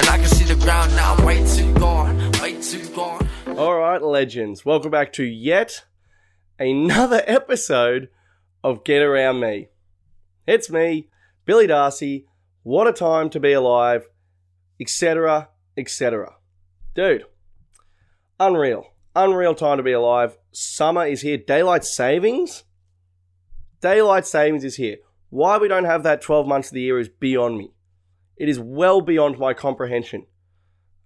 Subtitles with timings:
[0.00, 3.28] And I can see the ground now, way too gone, way too gone.
[3.58, 4.64] All right, legends.
[4.64, 5.84] Welcome back to yet
[6.58, 8.08] another episode
[8.64, 9.68] of Get Around Me.
[10.46, 11.10] It's me,
[11.44, 12.24] Billy Darcy.
[12.62, 14.08] What a time to be alive,
[14.80, 16.36] etc., etc.
[16.94, 17.24] Dude,
[18.38, 18.86] unreal.
[19.14, 20.38] Unreal time to be alive.
[20.50, 21.36] Summer is here.
[21.36, 22.64] Daylight savings?
[23.82, 24.96] Daylight savings is here.
[25.28, 27.74] Why we don't have that 12 months of the year is beyond me.
[28.40, 30.24] It is well beyond my comprehension.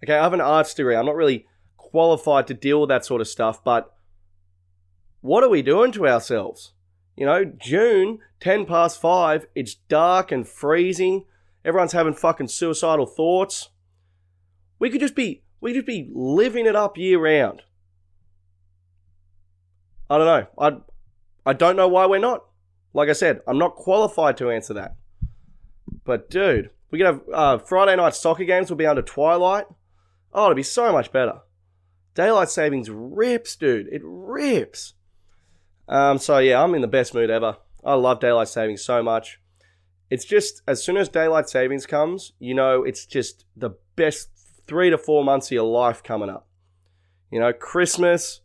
[0.04, 0.94] Okay, I have an arts degree.
[0.94, 3.92] I'm not really qualified to deal with that sort of stuff, but
[5.20, 6.74] what are we doing to ourselves?
[7.16, 11.24] You know, June, 10 past 5, it's dark and freezing.
[11.64, 13.70] Everyone's having fucking suicidal thoughts.
[14.78, 17.62] We could just be we could just be living it up year round.
[20.08, 20.46] I don't know.
[20.56, 22.44] I I don't know why we're not.
[22.92, 24.94] Like I said, I'm not qualified to answer that.
[26.04, 29.66] But dude, we could have uh, Friday night soccer games will be under twilight.
[30.32, 31.40] Oh, it'd be so much better.
[32.14, 33.88] Daylight savings rips, dude.
[33.88, 34.94] It rips.
[35.88, 37.56] Um, so yeah, I'm in the best mood ever.
[37.84, 39.40] I love daylight savings so much.
[40.08, 44.28] It's just as soon as daylight savings comes, you know, it's just the best
[44.68, 46.46] three to four months of your life coming up.
[47.28, 48.40] You know, Christmas,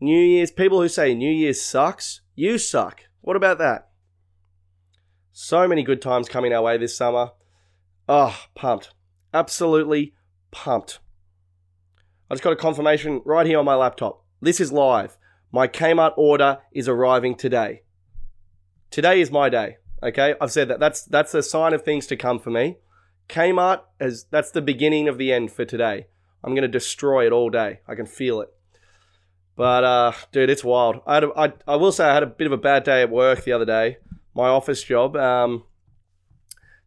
[0.00, 0.50] New Year's.
[0.50, 3.02] People who say New Year's sucks, you suck.
[3.20, 3.90] What about that?
[5.30, 7.30] So many good times coming our way this summer.
[8.08, 8.90] Oh, pumped.
[9.34, 10.14] Absolutely
[10.50, 11.00] pumped.
[12.30, 14.24] I just got a confirmation right here on my laptop.
[14.40, 15.16] This is live.
[15.52, 17.82] My Kmart order is arriving today.
[18.90, 19.78] Today is my day.
[20.02, 20.78] Okay, I've said that.
[20.78, 22.78] That's that's a sign of things to come for me.
[23.28, 26.06] Kmart is that's the beginning of the end for today.
[26.44, 27.80] I'm gonna destroy it all day.
[27.88, 28.48] I can feel it.
[29.56, 31.00] But uh, dude, it's wild.
[31.06, 33.02] I, had a, I I will say I had a bit of a bad day
[33.02, 33.98] at work the other day.
[34.34, 35.16] My office job.
[35.16, 35.64] Um,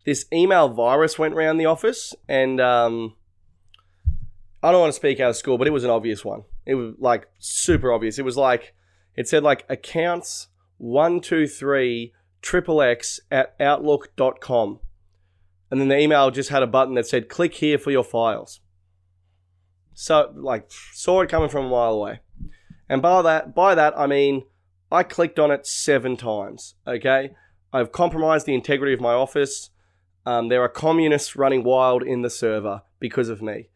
[0.06, 3.16] this email virus went around the office, and um,
[4.62, 6.44] I don't want to speak out of school, but it was an obvious one.
[6.66, 8.20] It was like super obvious.
[8.20, 8.74] It was like
[9.16, 14.80] it said like accounts one two three triple x at outlook.com.
[15.72, 18.62] And then the email just had a button that said click here for your files.
[19.94, 22.20] So like saw it coming from a mile away.
[22.88, 24.44] And by that by that I mean
[24.92, 26.76] I clicked on it seven times.
[26.88, 27.32] Okay?
[27.72, 29.70] I've compromised the integrity of my office.
[30.26, 33.70] Um, there are communists running wild in the server because of me.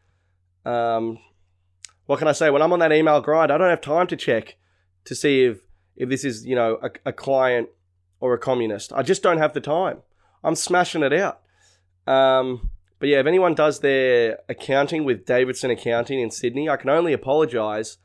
[0.66, 1.20] Um,
[2.06, 2.50] what can I say?
[2.50, 4.58] When I'm on that email grind, I don't have time to check
[5.06, 5.62] to see if
[5.96, 7.70] if this is you know a, a client
[8.20, 8.94] or a communist.
[8.94, 10.02] I just don't have the time.
[10.44, 11.42] I'm smashing it out.
[12.06, 16.90] Um, but yeah, if anyone does their accounting with Davidson Accounting in Sydney, I can
[16.90, 17.98] only apologise.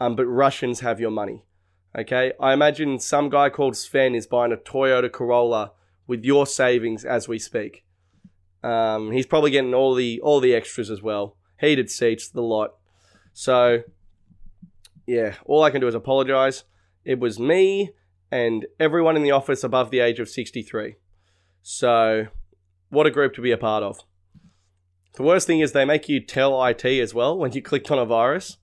[0.00, 1.44] Um, but Russians have your money.
[1.96, 5.72] Okay, I imagine some guy called Sven is buying a Toyota Corolla
[6.06, 7.84] with your savings as we speak.
[8.62, 12.74] Um, he's probably getting all the all the extras as well, heated seats, the lot.
[13.32, 13.82] So,
[15.06, 16.64] yeah, all I can do is apologize.
[17.04, 17.90] It was me
[18.30, 20.96] and everyone in the office above the age of 63.
[21.62, 22.28] So,
[22.88, 24.00] what a group to be a part of.
[25.14, 27.98] The worst thing is they make you tell IT as well when you clicked on
[27.98, 28.58] a virus.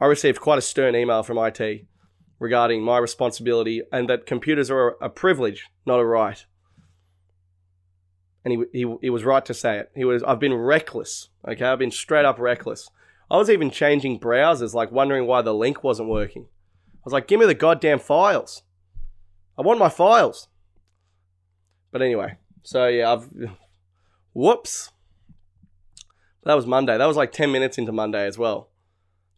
[0.00, 1.86] I received quite a stern email from IT
[2.40, 6.44] regarding my responsibility and that computers are a privilege, not a right.
[8.44, 9.92] And he, he, he was right to say it.
[9.94, 11.28] He was, I've been reckless.
[11.46, 12.88] Okay, I've been straight up reckless.
[13.30, 16.46] I was even changing browsers, like wondering why the link wasn't working.
[16.94, 18.62] I was like, give me the goddamn files.
[19.58, 20.48] I want my files.
[21.92, 23.28] But anyway, so yeah, I've.
[24.32, 24.90] Whoops.
[26.44, 26.96] That was Monday.
[26.96, 28.69] That was like 10 minutes into Monday as well.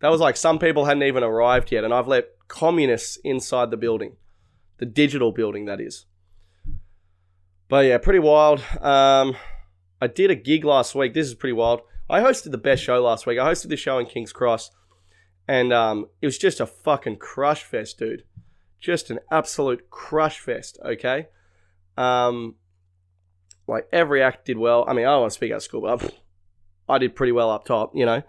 [0.03, 3.77] That was like some people hadn't even arrived yet, and I've let communists inside the
[3.77, 4.17] building.
[4.79, 6.07] The digital building, that is.
[7.69, 8.61] But yeah, pretty wild.
[8.81, 9.37] Um,
[10.01, 11.15] I did a gig last week.
[11.15, 11.83] This is pretty wild.
[12.11, 13.39] I hosted the best show last week.
[13.39, 14.73] I hosted the show in King's Cross,
[15.47, 18.25] and um, it was just a fucking crush fest, dude.
[18.81, 20.81] Just an absolute crush fest.
[20.85, 21.29] Okay,
[21.97, 22.57] um,
[23.69, 24.85] like every act did well.
[24.89, 26.13] I mean, I don't want to speak out of school, but
[26.89, 27.93] I did pretty well up top.
[27.95, 28.23] You know,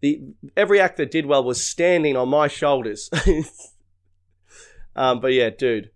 [0.00, 0.20] the
[0.56, 3.10] every act that did well was standing on my shoulders.
[4.96, 5.90] um, but yeah, dude,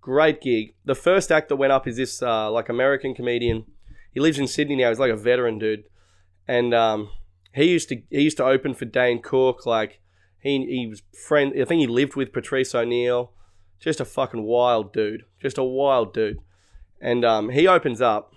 [0.00, 0.74] great gig.
[0.84, 3.64] The first act that went up is this uh, like American comedian.
[4.12, 4.90] He lives in Sydney now.
[4.90, 5.84] He's like a veteran dude
[6.46, 7.10] and um,
[7.54, 9.66] he used to he used to open for Dane Cook.
[9.66, 10.00] Like
[10.38, 11.52] he he was friend.
[11.60, 13.32] I think he lived with Patrice O'Neal.
[13.80, 15.24] Just a fucking wild dude.
[15.40, 16.38] Just a wild dude.
[17.00, 18.32] And um, he opens up.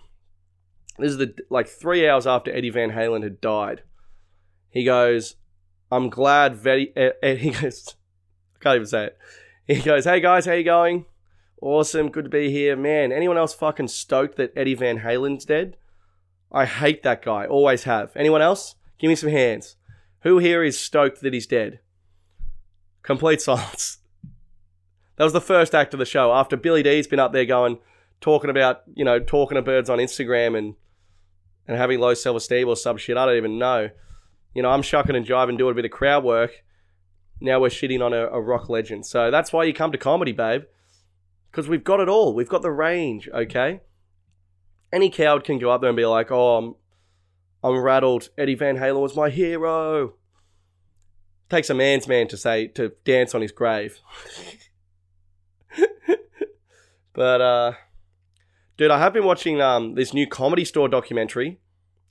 [0.97, 3.83] This is the like three hours after Eddie Van Halen had died.
[4.77, 5.35] He goes,
[5.91, 6.93] "I'm glad." Very.
[6.95, 7.95] Eh, eh, he goes,
[8.55, 9.17] I can't even say it.
[9.65, 11.05] He goes, "Hey guys, how you going?
[11.59, 13.11] Awesome, good to be here, man.
[13.11, 15.77] Anyone else fucking stoked that Eddie Van Halen's dead?"
[16.51, 17.47] I hate that guy.
[17.47, 18.15] Always have.
[18.15, 18.75] Anyone else?
[18.99, 19.77] Give me some hands.
[20.21, 21.79] Who here is stoked that he's dead?
[23.01, 23.97] Complete silence.
[25.15, 26.31] That was the first act of the show.
[26.31, 27.79] After Billy D's been up there going,
[28.21, 30.75] talking about, you know, talking to birds on Instagram and
[31.67, 33.17] and having low self esteem or some shit.
[33.17, 33.89] I don't even know.
[34.57, 36.63] You know, I'm shucking and jiving, doing a bit of crowd work.
[37.39, 39.05] Now we're shitting on a, a rock legend.
[39.05, 40.63] So that's why you come to comedy, babe.
[41.51, 42.33] Because we've got it all.
[42.33, 43.81] We've got the range, okay?
[44.91, 46.75] Any coward can go up there and be like, oh, I'm,
[47.63, 48.29] I'm rattled.
[48.35, 50.15] Eddie Van Halen was my hero.
[51.51, 53.99] Takes a man's man to say, to dance on his grave.
[57.13, 57.73] but, uh,
[58.75, 61.59] dude, I have been watching um, this new comedy store documentary.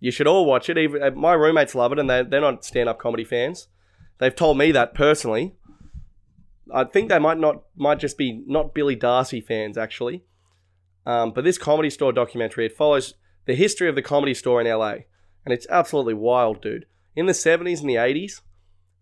[0.00, 0.78] You should all watch it.
[0.78, 3.68] Even uh, my roommates love it, and they they're not stand up comedy fans.
[4.18, 5.54] They've told me that personally.
[6.72, 10.24] I think they might not might just be not Billy Darcy fans actually.
[11.06, 13.14] Um, but this comedy store documentary it follows
[13.46, 14.96] the history of the comedy store in LA,
[15.44, 16.86] and it's absolutely wild, dude.
[17.14, 18.42] In the seventies and the eighties,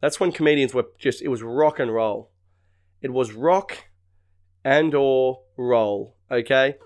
[0.00, 2.30] that's when comedians were just it was rock and roll.
[3.00, 3.88] It was rock
[4.64, 6.16] and or roll.
[6.30, 6.76] Okay,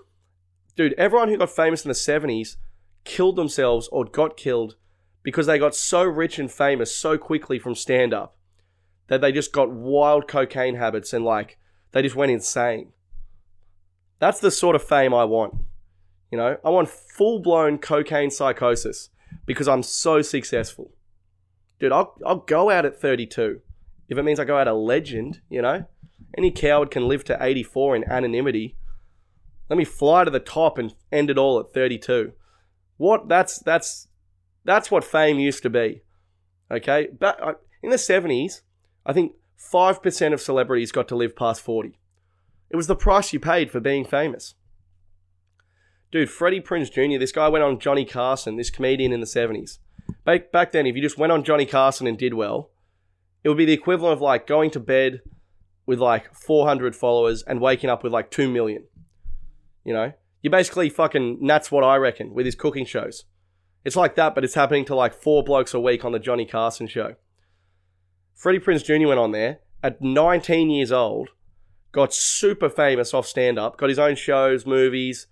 [0.75, 0.93] dude.
[0.93, 2.57] Everyone who got famous in the seventies
[3.03, 4.75] killed themselves or got killed
[5.23, 8.35] because they got so rich and famous so quickly from stand up
[9.07, 11.57] that they just got wild cocaine habits and like
[11.91, 12.91] they just went insane.
[14.19, 15.55] That's the sort of fame I want.
[16.31, 19.09] You know, I want full blown cocaine psychosis
[19.45, 20.91] because I'm so successful.
[21.79, 23.61] Dude, I'll, I'll go out at 32
[24.09, 25.85] if it means I go out a legend, you know?
[26.37, 28.75] Any coward can live to 84 in anonymity.
[29.69, 32.33] Let me fly to the top and end it all at 32.
[32.99, 33.29] What?
[33.29, 34.09] That's that's
[34.65, 36.03] that's what fame used to be.
[36.69, 38.61] Okay, but uh, in the 70s,
[39.05, 41.97] I think 5% of celebrities got to live past 40.
[42.69, 44.53] It was the price you paid for being famous.
[46.11, 49.79] Dude, Freddie Prinze Jr., this guy went on Johnny Carson, this comedian in the 70s.
[50.25, 52.69] Back, back then, if you just went on Johnny Carson and did well,
[53.43, 55.21] it would be the equivalent of like going to bed
[55.85, 58.83] with like 400 followers and waking up with like 2 million.
[59.85, 60.13] You know?
[60.41, 63.25] You basically fucking, that's what I reckon with his cooking shows.
[63.83, 66.45] It's like that, but it's happening to like four blokes a week on the Johnny
[66.45, 67.15] Carson show.
[68.35, 69.07] Freddie Prinze Jr.
[69.07, 71.29] went on there at 19 years old,
[71.91, 75.27] got super famous off stand up, got his own shows, movies.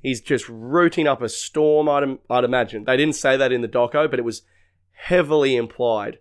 [0.00, 2.84] He's just rooting up a storm, I'd, I'd imagine.
[2.84, 4.42] They didn't say that in the doco, but it was
[4.92, 6.18] heavily implied.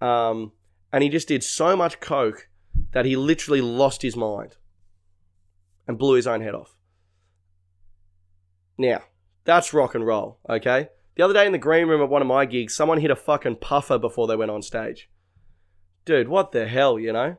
[0.00, 0.52] Um,
[0.92, 2.48] and he just did so much coke
[2.92, 4.56] that he literally lost his mind
[5.86, 6.76] and blew his own head off.
[8.80, 9.02] Now,
[9.44, 10.88] that's rock and roll, okay?
[11.14, 13.16] The other day in the green room at one of my gigs, someone hit a
[13.16, 15.10] fucking puffer before they went on stage.
[16.06, 17.36] Dude, what the hell, you know?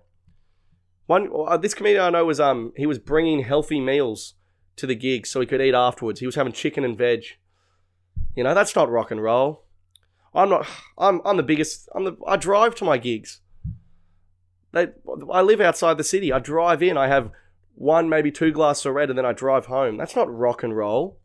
[1.07, 4.35] One uh, this comedian I know was um he was bringing healthy meals
[4.75, 6.19] to the gig so he could eat afterwards.
[6.19, 7.23] He was having chicken and veg.
[8.35, 9.65] You know, that's not rock and roll.
[10.35, 10.67] I'm not
[10.99, 13.41] I'm I'm the biggest I'm the I drive to my gigs.
[14.73, 14.89] They,
[15.29, 16.31] I live outside the city.
[16.31, 16.97] I drive in.
[16.97, 17.31] I have
[17.73, 19.97] one, maybe two glasses of red, and then I drive home.
[19.97, 21.17] That's not rock and roll.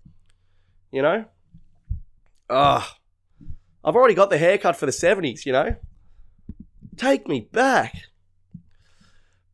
[0.90, 1.24] You know?
[2.48, 2.96] Ah,
[3.84, 5.76] I've already got the haircut for the 70s, you know?
[6.96, 7.94] Take me back.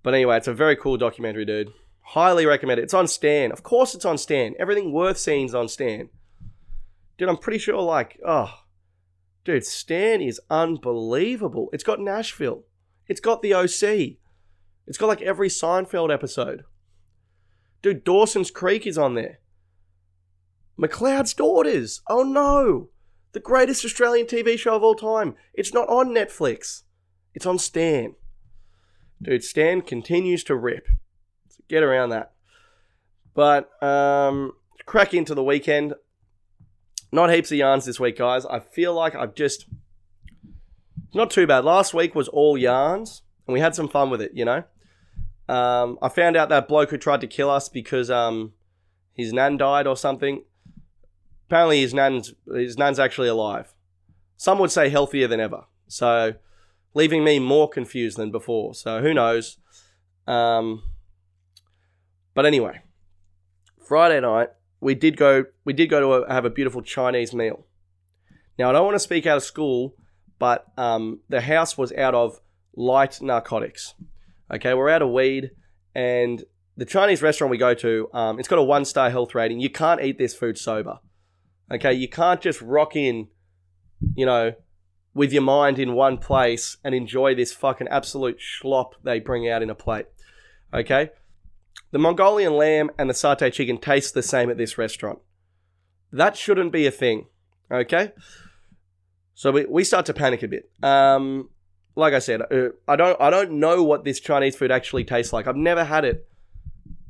[0.03, 1.73] But anyway, it's a very cool documentary, dude.
[2.01, 2.85] Highly recommend it.
[2.85, 3.53] It's on Stan.
[3.53, 4.55] Of course it's on Stan.
[4.59, 6.09] Everything worth seeing's on Stan.
[7.17, 8.53] Dude, I'm pretty sure, like, oh,
[9.45, 11.69] dude, Stan is unbelievable.
[11.73, 12.65] It's got Nashville.
[13.07, 14.19] It's got the OC.
[14.87, 16.65] It's got like every Seinfeld episode.
[17.83, 19.39] Dude, Dawson's Creek is on there.
[20.79, 22.01] McLeod's Daughters.
[22.09, 22.89] Oh no!
[23.33, 25.35] The greatest Australian TV show of all time.
[25.55, 26.83] It's not on Netflix.
[27.35, 28.15] It's on Stan.
[29.21, 30.87] Dude, Stan continues to rip.
[31.49, 32.33] So get around that.
[33.35, 34.53] But um
[34.87, 35.95] crack into the weekend.
[37.13, 38.47] Not heaps of yarns this week, guys.
[38.47, 39.67] I feel like I've just
[41.15, 41.65] not too bad.
[41.65, 44.65] Last week was all yarns, and we had some fun with it, you know.
[45.49, 48.55] Um, I found out that bloke who tried to kill us because um,
[49.13, 50.43] his nan died or something
[51.53, 53.75] apparently his nan's his nan's actually alive.
[54.39, 55.65] Some would say healthier than ever.
[55.87, 56.33] So
[56.95, 58.75] leaving me more confused than before.
[58.75, 59.59] So who knows?
[60.27, 60.83] Um,
[62.33, 62.81] but anyway,
[63.87, 64.49] Friday night
[64.81, 67.67] we did go we did go to a, have a beautiful Chinese meal.
[68.59, 69.95] Now I don't want to speak out of school,
[70.39, 72.41] but um, the house was out of
[72.75, 73.93] light narcotics.
[74.51, 75.51] Okay, we're out of weed,
[75.95, 76.45] and
[76.79, 79.61] the Chinese restaurant we go to, um, it's got a one star health rating.
[79.61, 80.99] You can't eat this food sober.
[81.73, 83.29] Okay, you can't just rock in,
[84.15, 84.53] you know,
[85.15, 89.63] with your mind in one place and enjoy this fucking absolute schlop they bring out
[89.63, 90.07] in a plate.
[90.73, 91.11] Okay?
[91.91, 95.19] The Mongolian lamb and the satay chicken taste the same at this restaurant.
[96.11, 97.27] That shouldn't be a thing.
[97.71, 98.13] Okay.
[99.35, 100.71] So we, we start to panic a bit.
[100.83, 101.51] Um,
[101.95, 105.33] like I said, uh, I don't I don't know what this Chinese food actually tastes
[105.33, 105.47] like.
[105.47, 106.27] I've never had it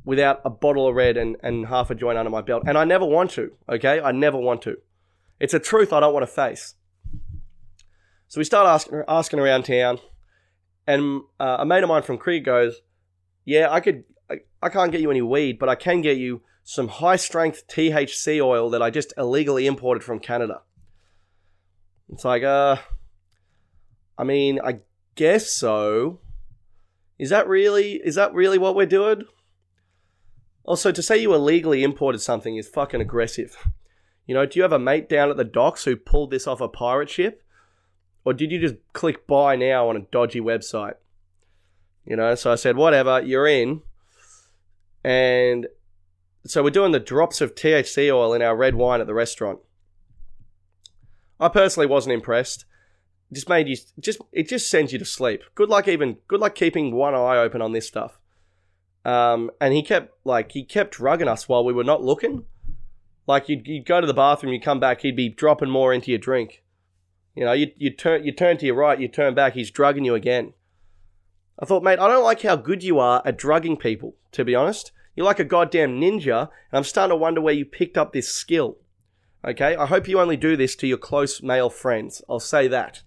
[0.05, 2.83] without a bottle of red and, and half a joint under my belt, and I
[2.83, 3.51] never want to.
[3.69, 4.77] Okay, I never want to.
[5.39, 6.75] It's a truth I don't want to face.
[8.27, 9.99] So we start asking asking around town,
[10.87, 12.81] and uh, a mate of mine from Krieg goes,
[13.45, 14.03] "Yeah, I could.
[14.29, 17.67] I, I can't get you any weed, but I can get you some high strength
[17.67, 20.61] THC oil that I just illegally imported from Canada."
[22.11, 22.77] It's like, uh,
[24.17, 24.79] I mean, I
[25.15, 26.19] guess so.
[27.19, 29.25] Is that really is that really what we're doing?
[30.65, 33.57] Also, to say you illegally imported something is fucking aggressive.
[34.25, 36.61] You know, do you have a mate down at the docks who pulled this off
[36.61, 37.43] a pirate ship?
[38.25, 40.95] Or did you just click buy now on a dodgy website?
[42.05, 43.81] You know, so I said, whatever, you're in.
[45.03, 45.67] And
[46.45, 49.59] so we're doing the drops of THC oil in our red wine at the restaurant.
[51.39, 52.65] I personally wasn't impressed.
[53.31, 55.41] Just made you just it just sends you to sleep.
[55.55, 58.19] Good luck even good luck keeping one eye open on this stuff.
[59.05, 62.45] Um, and he kept like he kept drugging us while we were not looking.
[63.27, 66.11] Like you'd, you'd go to the bathroom, you come back, he'd be dropping more into
[66.11, 66.63] your drink.
[67.35, 70.05] You know, you you turn you turn to your right, you turn back, he's drugging
[70.05, 70.53] you again.
[71.59, 74.15] I thought, mate, I don't like how good you are at drugging people.
[74.33, 77.65] To be honest, you're like a goddamn ninja, and I'm starting to wonder where you
[77.65, 78.77] picked up this skill.
[79.45, 82.21] Okay, I hope you only do this to your close male friends.
[82.29, 83.01] I'll say that.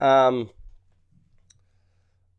[0.00, 0.50] Um,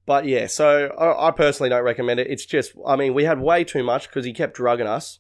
[0.06, 2.28] but yeah, so I, I, personally don't recommend it.
[2.28, 5.20] It's just, I mean, we had way too much because he kept drugging us,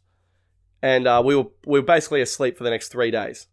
[0.82, 3.48] and uh, we were we were basically asleep for the next three days.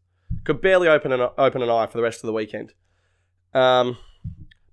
[0.45, 2.73] Could barely open an open an eye for the rest of the weekend.
[3.53, 3.99] Um,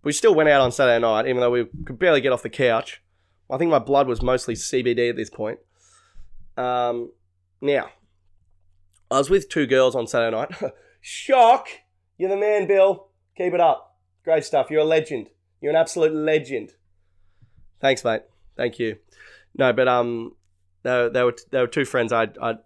[0.04, 2.50] we still went out on Saturday night, even though we could barely get off the
[2.50, 3.02] couch.
[3.50, 5.60] I think my blood was mostly CBD at this point.
[6.58, 7.12] Um,
[7.62, 7.90] now,
[9.12, 10.52] I was with two girls on Saturday night.
[11.02, 11.68] Shock!
[12.18, 13.10] You're the man, Bill.
[13.38, 13.98] Keep it up.
[14.24, 14.72] Great stuff.
[14.72, 15.30] You're a legend.
[15.66, 16.74] You're an absolute legend.
[17.82, 18.22] Thanks, mate.
[18.56, 18.98] Thank you.
[19.58, 20.36] No, but um,
[20.84, 22.14] there, there were there were two friends.
[22.14, 22.58] I I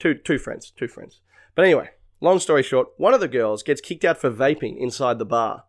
[0.00, 1.20] two two friends, two friends.
[1.54, 5.20] But anyway, long story short, one of the girls gets kicked out for vaping inside
[5.20, 5.62] the bar,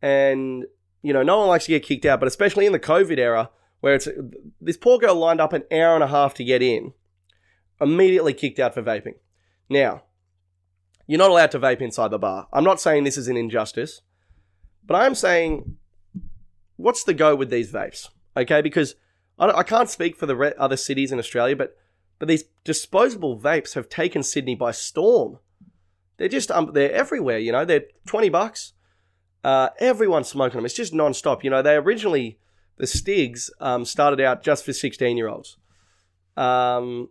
[0.00, 0.66] and
[1.02, 3.50] you know no one likes to get kicked out, but especially in the COVID era
[3.80, 4.06] where it's
[4.60, 6.92] this poor girl lined up an hour and a half to get in,
[7.80, 9.16] immediately kicked out for vaping.
[9.68, 10.04] Now,
[11.08, 12.46] you're not allowed to vape inside the bar.
[12.52, 14.02] I'm not saying this is an injustice,
[14.84, 15.78] but I am saying,
[16.76, 18.08] what's the go with these vapes?
[18.36, 18.94] Okay, because
[19.38, 21.76] I, I can't speak for the re- other cities in Australia, but
[22.18, 25.38] but these disposable vapes have taken Sydney by storm.
[26.16, 27.38] They're just um, they're everywhere.
[27.38, 28.72] You know, they're twenty bucks.
[29.44, 30.64] Uh, everyone's smoking them.
[30.64, 31.44] It's just non-stop.
[31.44, 32.38] You know, they originally
[32.78, 35.56] the Stigs um, started out just for sixteen year olds.
[36.36, 37.10] Um,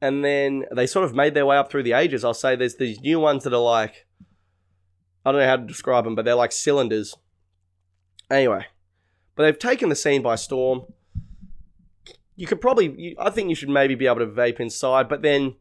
[0.00, 2.24] and then they sort of made their way up through the ages.
[2.24, 4.06] I'll say there's these new ones that are like,
[5.24, 7.14] I don't know how to describe them, but they're like cylinders.
[8.30, 8.66] Anyway,
[9.34, 10.82] but they've taken the scene by storm.
[12.36, 15.54] You could probably, I think you should maybe be able to vape inside, but then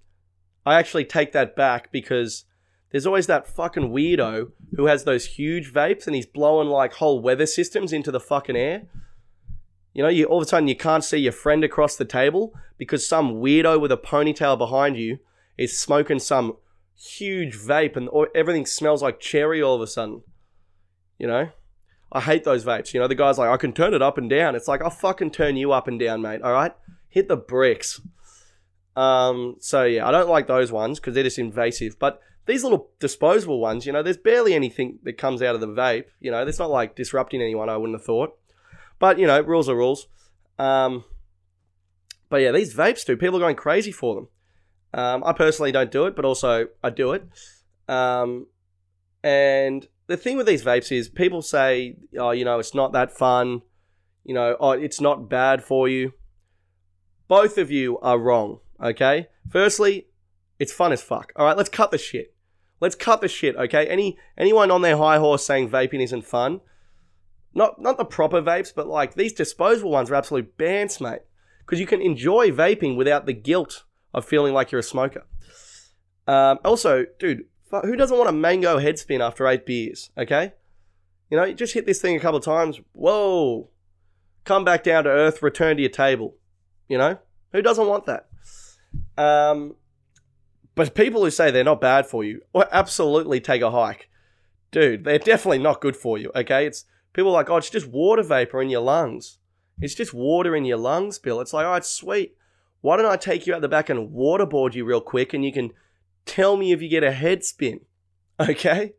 [0.65, 2.46] I actually take that back because
[2.92, 7.22] there's always that fucking weirdo who has those huge vapes and he's blowing like whole
[7.22, 8.84] weather systems into the fucking air.
[9.94, 12.53] You know, you all of a sudden you can't see your friend across the table
[12.77, 15.20] because some weirdo with a ponytail behind you
[15.58, 16.58] is smoking some
[16.96, 20.22] huge vape and everything smells like cherry all of a sudden.
[21.18, 21.50] You know?
[22.13, 22.93] I hate those vapes.
[22.93, 24.55] You know, the guy's like, I can turn it up and down.
[24.55, 26.41] It's like, I'll fucking turn you up and down, mate.
[26.43, 26.74] All right?
[27.10, 28.00] Hit the bricks.
[28.96, 31.98] Um, so yeah, I don't like those ones because they're just invasive.
[31.98, 35.67] But these little disposable ones, you know, there's barely anything that comes out of the
[35.67, 36.05] vape.
[36.20, 38.38] You know, it's not like disrupting anyone, I wouldn't have thought.
[39.00, 40.08] But you know, rules are rules.
[40.60, 41.03] Um,
[42.29, 43.17] but yeah, these vapes do.
[43.17, 44.27] People are going crazy for them.
[44.93, 47.27] Um, I personally don't do it, but also I do it.
[47.88, 48.48] Um,
[49.24, 53.12] and the thing with these vapes is people say, oh, you know, it's not that
[53.12, 53.62] fun.
[54.24, 56.13] You know, oh, it's not bad for you.
[57.27, 59.27] Both of you are wrong, okay?
[59.50, 60.07] Firstly,
[60.60, 61.33] it's fun as fuck.
[61.36, 62.33] All right, let's cut the shit.
[62.79, 63.88] Let's cut the shit, okay?
[63.88, 66.60] Any anyone on their high horse saying vaping isn't fun,
[67.53, 71.22] not not the proper vapes, but like these disposable ones are absolute bants, mate.
[71.60, 73.83] Because you can enjoy vaping without the guilt
[74.13, 75.25] of feeling like you're a smoker.
[76.27, 77.45] Um, also, dude,
[77.82, 80.12] who doesn't want a mango head spin after eight beers?
[80.18, 80.53] Okay,
[81.30, 82.80] you know, you just hit this thing a couple of times.
[82.94, 83.70] Whoa,
[84.44, 86.36] come back down to earth, return to your table.
[86.88, 87.18] You know,
[87.51, 88.27] who doesn't want that?
[89.18, 89.75] Um,
[90.75, 94.10] but people who say they're not bad for you, well, absolutely take a hike,
[94.72, 95.03] dude.
[95.03, 96.32] They're definitely not good for you.
[96.36, 99.38] Okay, it's People like, oh, it's just water vapor in your lungs.
[99.80, 101.39] It's just water in your lungs, Bill.
[101.42, 102.36] It's like, oh, it's sweet.
[102.82, 105.53] Why don't I take you out the back and waterboard you real quick and you
[105.53, 105.72] can
[106.25, 107.82] tell me if you get a head spin.
[108.39, 108.94] Okay?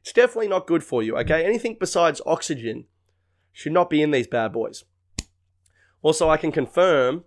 [0.00, 1.44] It's definitely not good for you, okay?
[1.44, 2.86] Anything besides oxygen
[3.52, 4.84] should not be in these bad boys.
[6.00, 7.24] Also, I can confirm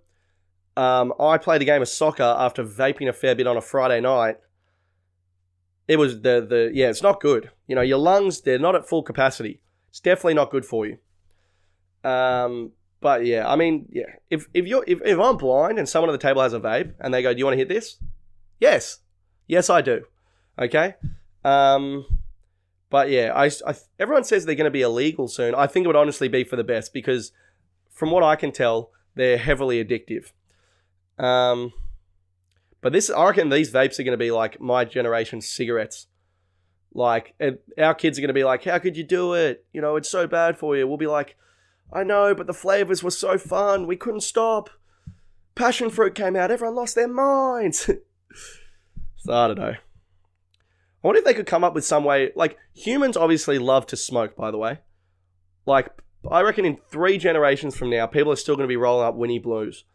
[0.78, 4.00] um, I played a game of soccer after vaping a fair bit on a Friday
[4.00, 4.38] night.
[5.88, 7.52] It was the the yeah, it's not good.
[7.68, 9.62] You know, your lungs they're not at full capacity.
[9.90, 10.98] It's definitely not good for you.
[12.10, 16.10] Um, but yeah, I mean, yeah, if if you're if, if I'm blind and someone
[16.10, 17.98] at the table has a vape and they go, "Do you want to hit this?"
[18.60, 19.00] Yes,
[19.52, 20.06] yes, I do.
[20.58, 20.96] Okay.
[21.44, 22.06] Um,
[22.90, 25.54] but yeah, I, I everyone says they're going to be illegal soon.
[25.54, 27.32] I think it would honestly be for the best because,
[27.90, 30.32] from what I can tell, they're heavily addictive.
[31.24, 31.74] Um,
[32.80, 36.08] but this, I reckon these vapes are going to be like my generation's cigarettes.
[36.94, 37.36] Like,
[37.78, 39.66] our kids are going to be like, "How could you do it?
[39.74, 41.36] You know, it's so bad for you." We'll be like,
[41.92, 43.86] "I know, but the flavors were so fun.
[43.86, 44.70] We couldn't stop."
[45.56, 46.52] Passion fruit came out.
[46.52, 47.90] Everyone lost their minds.
[49.24, 49.76] so I don't know.
[51.04, 52.32] I wonder if they could come up with some way.
[52.36, 54.36] Like humans obviously love to smoke.
[54.36, 54.80] By the way,
[55.66, 55.90] like
[56.30, 59.16] I reckon in three generations from now, people are still going to be rolling up
[59.16, 59.86] Winnie Blues,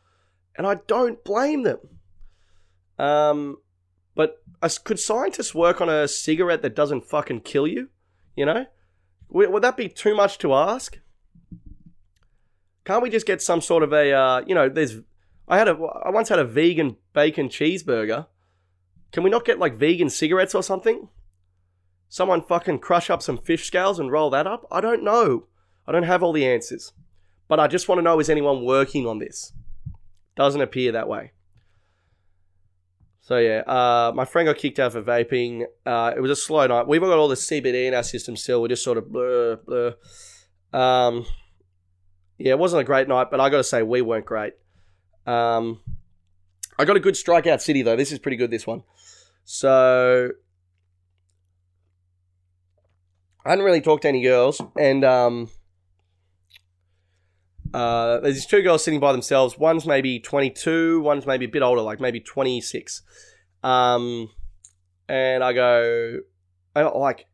[0.56, 1.78] and I don't blame them.
[2.99, 3.59] Um,
[4.14, 4.42] but
[4.85, 7.90] could scientists work on a cigarette that doesn't fucking kill you?
[8.35, 8.66] You know,
[9.28, 10.99] would, that be too much to ask?
[12.85, 14.68] Can't we just get some sort of a uh, you know?
[14.68, 14.99] There's
[15.49, 18.26] I had a I once had a vegan bacon cheeseburger
[19.13, 21.09] can we not get like vegan cigarettes or something?
[22.09, 24.67] Someone fucking crush up some fish scales and roll that up?
[24.71, 25.47] I don't know.
[25.87, 26.93] I don't have all the answers.
[27.49, 29.53] But I just want to know is anyone working on this?
[30.37, 31.33] Doesn't appear that way.
[33.21, 35.65] So yeah, uh, my friend got kicked out for vaping.
[35.85, 36.87] Uh, it was a slow night.
[36.87, 38.63] We've got all the CBD in our system still.
[38.63, 39.97] We're just sort of blur, blur.
[40.73, 41.27] Um,
[42.39, 44.53] yeah, it wasn't a great night, but I got to say we weren't great.
[45.27, 45.81] Um,
[46.79, 47.97] I got a good strikeout city though.
[47.97, 48.51] This is pretty good.
[48.51, 48.85] This one.
[49.49, 50.33] So
[53.44, 55.49] I hadn't really talked to any girls, and um,
[57.73, 59.57] uh, there's these two girls sitting by themselves.
[59.57, 63.03] One's maybe 22, one's maybe a bit older, like maybe 26.
[63.62, 64.31] Um,
[65.09, 66.18] and I go,
[66.75, 67.27] I like,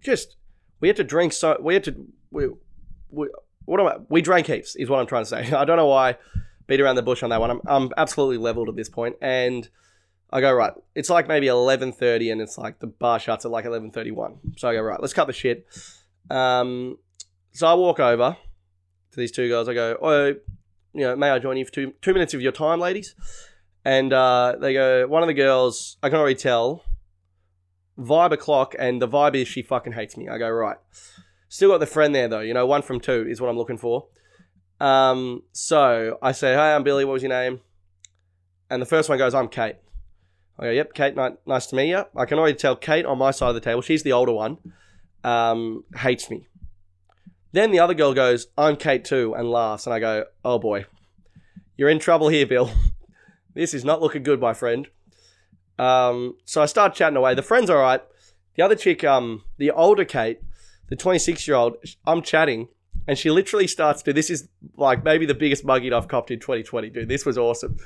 [0.00, 0.36] just
[0.78, 1.96] we had to drink so we had to
[2.30, 2.50] we,
[3.10, 3.28] we
[3.64, 5.52] what am I, we drank heaps is what I'm trying to say.
[5.52, 6.18] I don't know why
[6.68, 7.50] beat around the bush on that one.
[7.50, 9.68] I'm I'm absolutely leveled at this point, and
[10.30, 10.72] I go right.
[10.94, 14.10] It's like maybe eleven thirty, and it's like the bar shuts at like eleven thirty
[14.10, 14.38] one.
[14.56, 15.00] So I go right.
[15.00, 15.66] Let's cut the shit.
[16.30, 16.98] Um,
[17.52, 18.36] so I walk over
[19.12, 19.68] to these two girls.
[19.68, 20.34] I go, oh,
[20.92, 23.14] you know, may I join you for two two minutes of your time, ladies?
[23.84, 25.06] And uh, they go.
[25.06, 26.84] One of the girls, I can already tell,
[27.98, 30.28] vibe o'clock, and the vibe is she fucking hates me.
[30.28, 30.76] I go right.
[31.48, 32.40] Still got the friend there though.
[32.40, 34.08] You know, one from two is what I'm looking for.
[34.78, 37.06] Um, so I say, hi, I'm Billy.
[37.06, 37.60] What was your name?
[38.70, 39.76] And the first one goes, I'm Kate.
[40.58, 41.14] I go, yep, Kate,
[41.46, 42.04] nice to meet you.
[42.16, 44.58] I can already tell Kate on my side of the table, she's the older one,
[45.22, 46.48] um, hates me.
[47.52, 49.86] Then the other girl goes, I'm Kate too, and laughs.
[49.86, 50.86] And I go, oh boy,
[51.76, 52.72] you're in trouble here, Bill.
[53.54, 54.88] this is not looking good, my friend.
[55.78, 57.34] Um, so I start chatting away.
[57.34, 58.02] The friend's all right.
[58.56, 60.40] The other chick, um, the older Kate,
[60.88, 62.68] the 26 year old, I'm chatting,
[63.06, 64.12] and she literally starts to.
[64.12, 67.08] This is like maybe the biggest mugging I've copped in 2020, dude.
[67.08, 67.76] This was awesome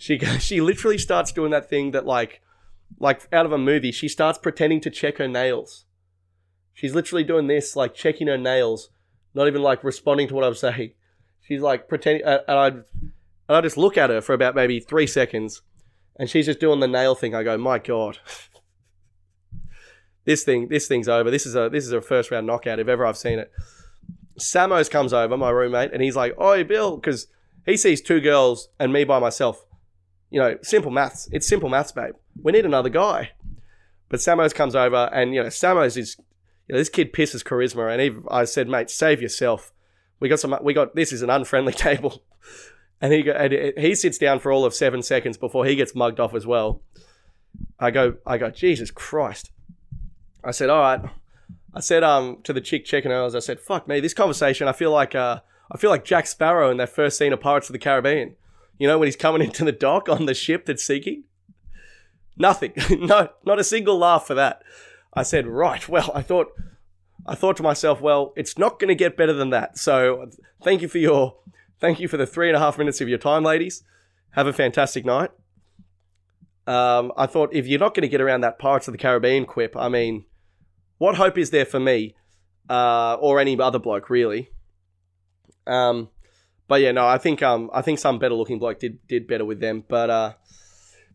[0.00, 2.40] she she literally starts doing that thing that like
[2.98, 3.92] like out of a movie.
[3.92, 5.84] She starts pretending to check her nails.
[6.72, 8.88] She's literally doing this, like checking her nails,
[9.34, 10.92] not even like responding to what I'm saying.
[11.42, 12.82] She's like pretending, and I and
[13.50, 15.60] I just look at her for about maybe three seconds,
[16.16, 17.34] and she's just doing the nail thing.
[17.34, 18.16] I go, my god.
[20.24, 21.30] this thing, this thing's over.
[21.30, 23.52] This is a this is a first round knockout if ever I've seen it.
[24.38, 27.26] Samos comes over, my roommate, and he's like, "Oi, Bill," because
[27.66, 29.66] he sees two girls and me by myself
[30.30, 31.28] you know, simple maths.
[31.32, 32.14] It's simple maths, babe.
[32.42, 33.30] We need another guy.
[34.08, 36.16] But Samos comes over, and you know, Samos is,
[36.68, 39.72] you know, this kid pisses charisma, and he, I said, mate, save yourself.
[40.18, 40.56] We got some.
[40.62, 42.22] We got this is an unfriendly table,
[43.00, 46.20] and he and he sits down for all of seven seconds before he gets mugged
[46.20, 46.82] off as well.
[47.78, 49.50] I go, I go, Jesus Christ.
[50.44, 51.00] I said, all right.
[51.72, 54.68] I said um to the chick checking out, I said, fuck me, this conversation.
[54.68, 55.40] I feel like uh
[55.70, 58.34] I feel like Jack Sparrow in that first scene of Pirates of the Caribbean.
[58.80, 61.24] You know, when he's coming into the dock on the ship that's sinking?
[62.36, 62.72] Nothing.
[62.90, 64.62] no, not a single laugh for that.
[65.14, 66.48] I said, right, well, I thought
[67.26, 69.76] I thought to myself, well, it's not going to get better than that.
[69.76, 70.30] So
[70.62, 71.36] thank you for your
[71.78, 73.82] thank you for the three and a half minutes of your time, ladies.
[74.30, 75.30] Have a fantastic night.
[76.66, 79.44] Um, I thought if you're not going to get around that Pirates of the Caribbean
[79.44, 80.24] quip, I mean,
[80.98, 82.14] what hope is there for me
[82.70, 84.50] uh, or any other bloke really?
[85.66, 86.08] Um,
[86.70, 89.44] but yeah, no, I think um I think some better looking bloke did did better
[89.44, 89.82] with them.
[89.88, 90.34] But uh,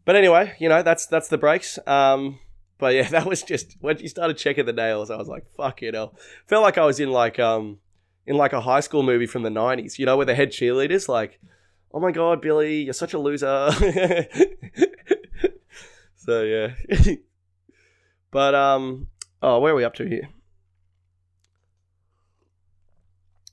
[0.04, 1.80] but anyway, you know that's that's the breaks.
[1.88, 2.40] Um,
[2.78, 5.10] but yeah, that was just when you started checking the nails.
[5.10, 6.14] I was like, "Fuck it, hell!"
[6.48, 7.78] Felt like I was in like um
[8.28, 9.98] in like a high school movie from the '90s.
[9.98, 11.40] You know, where the head cheerleaders like,
[11.94, 13.72] "Oh my god, Billy, you're such a loser."
[16.18, 16.74] so yeah,
[18.30, 19.08] but um,
[19.42, 20.28] oh, where are we up to here?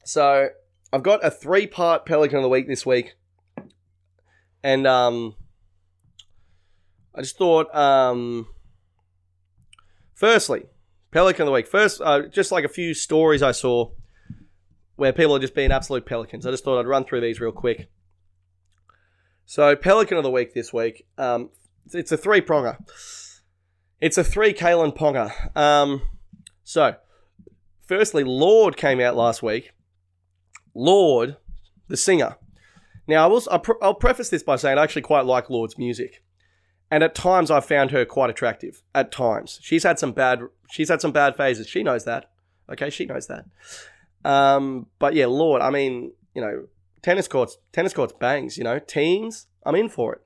[0.05, 0.49] So
[0.93, 3.15] I've got a three-part Pelican of the week this week,
[4.63, 5.35] and um,
[7.15, 8.47] I just thought um,
[10.15, 10.65] firstly,
[11.11, 11.67] Pelican of the week.
[11.67, 13.91] First, uh, just like a few stories I saw
[14.97, 16.47] where people are just being absolute pelicans.
[16.47, 17.89] I just thought I'd run through these real quick.
[19.47, 21.07] So, Pelican of the week this week.
[21.19, 21.51] Um,
[21.93, 22.77] it's a three pronger.
[24.01, 25.57] It's a three Kalyn Ponga.
[25.57, 26.03] Um,
[26.65, 26.97] so,
[27.87, 29.73] firstly, Lorde came out last week.
[30.75, 31.37] Lorde,
[31.89, 32.37] the singer.
[33.07, 33.43] Now, I will,
[33.83, 36.23] I'll, preface this by saying I actually quite like Lorde's music,
[36.91, 38.83] and at times I've found her quite attractive.
[38.95, 41.67] At times, she's had some bad, she's had some bad phases.
[41.67, 42.31] She knows that.
[42.71, 43.45] Okay, she knows that.
[44.25, 46.67] Um, but yeah, Lorde, I mean, you know,
[47.03, 50.21] tennis courts, tennis courts bangs, you know, teams, I'm in for it.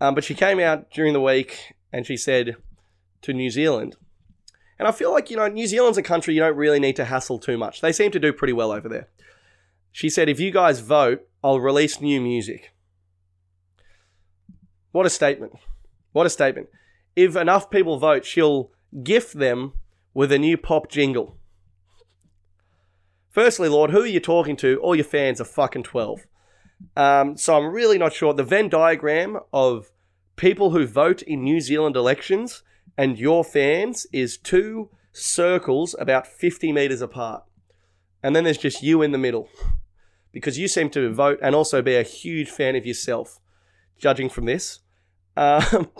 [0.00, 2.56] Um, but she came out during the week and she said
[3.22, 3.96] to New Zealand,
[4.78, 7.04] and I feel like, you know, New Zealand's a country you don't really need to
[7.04, 7.80] hassle too much.
[7.80, 9.08] They seem to do pretty well over there.
[9.92, 12.72] She said, if you guys vote, I'll release new music.
[14.92, 15.52] What a statement.
[16.12, 16.68] What a statement.
[17.14, 18.70] If enough people vote, she'll
[19.02, 19.72] gift them
[20.14, 21.36] with a new pop jingle.
[23.30, 24.78] Firstly, Lorde, who are you talking to?
[24.78, 26.26] All your fans are fucking 12.
[26.96, 28.32] Um, so I'm really not sure.
[28.32, 29.90] The Venn diagram of
[30.36, 32.62] people who vote in New Zealand elections
[32.96, 37.44] and your fans is two circles about 50 meters apart.
[38.22, 39.48] And then there's just you in the middle.
[40.32, 43.38] Because you seem to vote and also be a huge fan of yourself,
[43.98, 44.80] judging from this.
[45.36, 45.90] Um,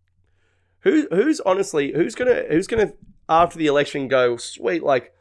[0.80, 2.92] who, who's honestly, who's gonna, who's gonna
[3.28, 5.14] after the election go, sweet, like,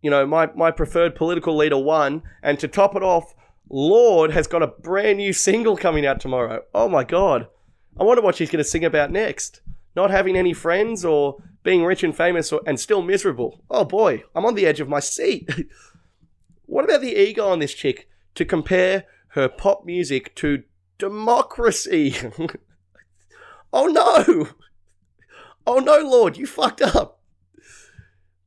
[0.00, 3.34] you know, my, my preferred political leader won, and to top it off,
[3.70, 6.62] Lorde has got a brand new single coming out tomorrow.
[6.74, 7.48] Oh my god.
[7.98, 9.60] I wonder what she's going to sing about next.
[9.94, 13.62] Not having any friends or being rich and famous and still miserable.
[13.70, 15.48] Oh boy, I'm on the edge of my seat.
[16.66, 20.64] what about the ego on this chick to compare her pop music to
[20.98, 22.16] democracy?
[23.72, 24.48] oh no!
[25.64, 27.20] Oh no, Lorde, you fucked up.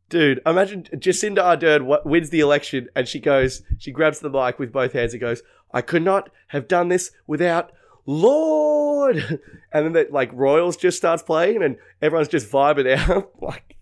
[0.09, 4.73] Dude, imagine Jacinda Ardern wins the election and she goes, she grabs the mic with
[4.73, 7.71] both hands and goes, I could not have done this without
[8.05, 9.39] Lorde.
[9.71, 13.31] And then that like Royals just starts playing and everyone's just vibing out.
[13.41, 13.77] like,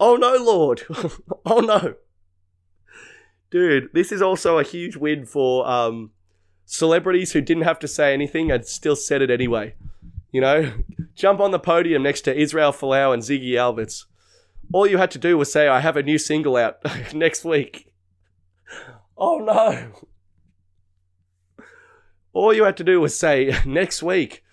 [0.00, 0.82] oh no, Lorde,
[1.46, 1.94] oh no.
[3.50, 6.10] Dude, this is also a huge win for um,
[6.64, 9.74] celebrities who didn't have to say anything and still said it anyway.
[10.32, 10.72] You know,
[11.14, 14.06] jump on the podium next to Israel Folau and Ziggy Alberts
[14.72, 16.78] all you had to do was say, I have a new single out
[17.14, 17.92] next week.
[19.16, 19.92] Oh no.
[22.36, 24.44] All you had to do was say, next week,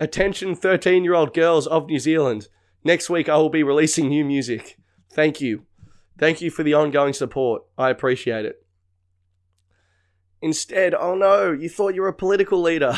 [0.00, 2.48] attention 13 year old girls of New Zealand,
[2.82, 4.78] next week I will be releasing new music.
[5.12, 5.66] Thank you.
[6.18, 7.64] Thank you for the ongoing support.
[7.76, 8.64] I appreciate it.
[10.40, 12.94] Instead, oh no, you thought you were a political leader.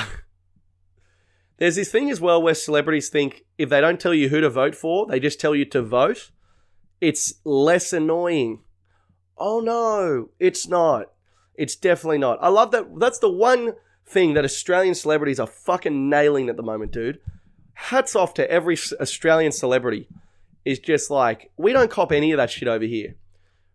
[1.58, 4.48] There's this thing as well where celebrities think if they don't tell you who to
[4.48, 6.30] vote for, they just tell you to vote.
[7.00, 8.60] It's less annoying.
[9.36, 11.06] Oh no, it's not.
[11.56, 12.38] It's definitely not.
[12.40, 13.00] I love that.
[13.00, 13.72] That's the one
[14.06, 17.18] thing that Australian celebrities are fucking nailing at the moment, dude.
[17.74, 20.08] Hats off to every Australian celebrity.
[20.64, 23.14] Is just like, we don't cop any of that shit over here.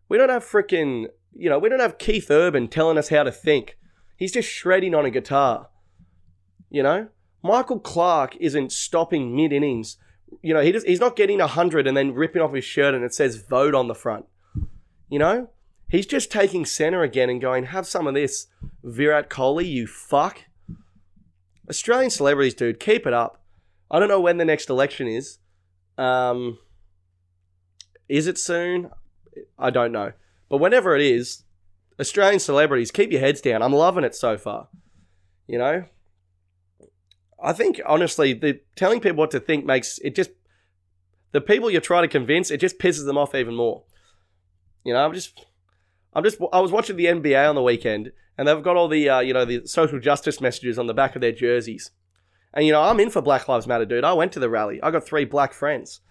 [0.10, 3.32] We don't have freaking, you know, we don't have Keith Urban telling us how to
[3.32, 3.78] think.
[4.18, 5.70] He's just shredding on a guitar.
[6.70, 7.08] You know?
[7.44, 9.98] Michael Clarke isn't stopping mid innings.
[10.42, 13.14] You know, he he's not getting 100 and then ripping off his shirt and it
[13.14, 14.26] says vote on the front.
[15.10, 15.50] You know?
[15.92, 18.48] He's just taking center again and going, have some of this,
[18.82, 20.46] Virat Kohli, you fuck.
[21.70, 23.44] Australian celebrities, dude, keep it up.
[23.92, 25.40] I don't know when the next election is.
[25.98, 26.60] Um,
[28.08, 28.92] is it soon?
[29.60, 30.14] I don't know.
[30.48, 31.44] But whenever it is,
[32.00, 33.62] Australian celebrities, keep your heads down.
[33.62, 34.70] I'm loving it so far.
[35.46, 35.84] You know,
[37.44, 40.32] I think honestly, the telling people what to think makes it just
[41.34, 43.84] the people you're trying to convince, it just pisses them off even more.
[44.86, 45.46] You know, I'm just,
[46.14, 49.10] I'm just, I was watching the NBA on the weekend, and they've got all the,
[49.10, 51.92] uh, you know, the social justice messages on the back of their jerseys.
[52.54, 54.04] And you know, I'm in for Black Lives Matter, dude.
[54.04, 54.82] I went to the rally.
[54.82, 56.02] I got three black friends.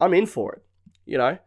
[0.00, 0.62] I'm in for it.
[1.06, 1.38] You know,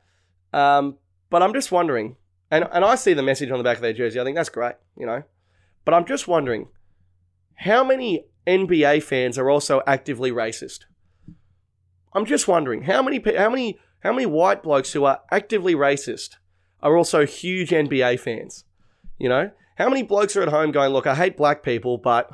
[0.51, 0.97] um,
[1.29, 2.17] but I'm just wondering,
[2.49, 4.19] and and I see the message on the back of their jersey.
[4.19, 4.75] I think that's great.
[4.97, 5.23] You know,
[5.85, 6.67] but I'm just wondering,
[7.55, 10.85] how many NBA fans are also actively racist.
[12.13, 16.37] I'm just wondering how many how many how many white blokes who are actively racist
[16.81, 18.65] are also huge NBA fans.
[19.17, 22.29] You know, how many blokes are at home going, "Look, I hate black people, but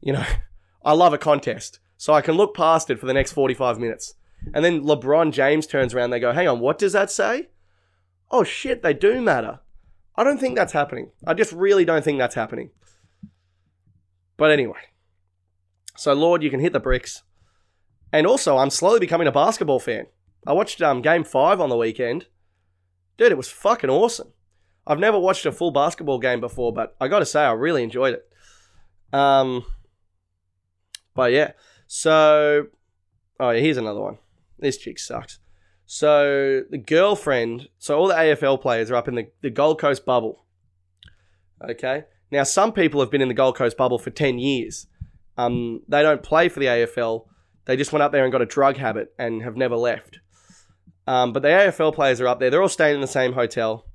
[0.00, 0.24] you know,
[0.84, 4.14] I love a contest, so I can look past it for the next 45 minutes."
[4.52, 7.48] And then LeBron James turns around, they go, "Hang on, what does that say?"
[8.30, 9.60] Oh shit, they do matter.
[10.16, 11.10] I don't think that's happening.
[11.26, 12.70] I just really don't think that's happening.
[14.36, 14.80] But anyway,
[15.96, 17.22] so Lorde, you can hit the bricks.
[18.12, 20.06] And also, I'm slowly becoming a basketball fan.
[20.46, 22.26] I watched um, Game Five on the weekend.
[23.16, 24.32] Dude, it was fucking awesome.
[24.86, 27.82] I've never watched a full basketball game before, but I got to say, I really
[27.82, 28.28] enjoyed it.
[29.16, 29.64] Um,
[31.14, 31.52] but yeah,
[31.86, 32.66] so
[33.38, 34.18] oh yeah, here's another one.
[34.58, 35.38] This chick sucks.
[35.84, 40.06] So the girlfriend, so all the AFL players are up in the, the Gold Coast
[40.06, 40.44] bubble.
[41.62, 42.04] Okay.
[42.30, 44.86] Now some people have been in the Gold Coast bubble for ten years.
[45.36, 47.26] Um, they don't play for the AFL.
[47.66, 50.20] They just went up there and got a drug habit and have never left.
[51.06, 52.50] Um, but the AFL players are up there.
[52.50, 53.86] They're all staying in the same hotel.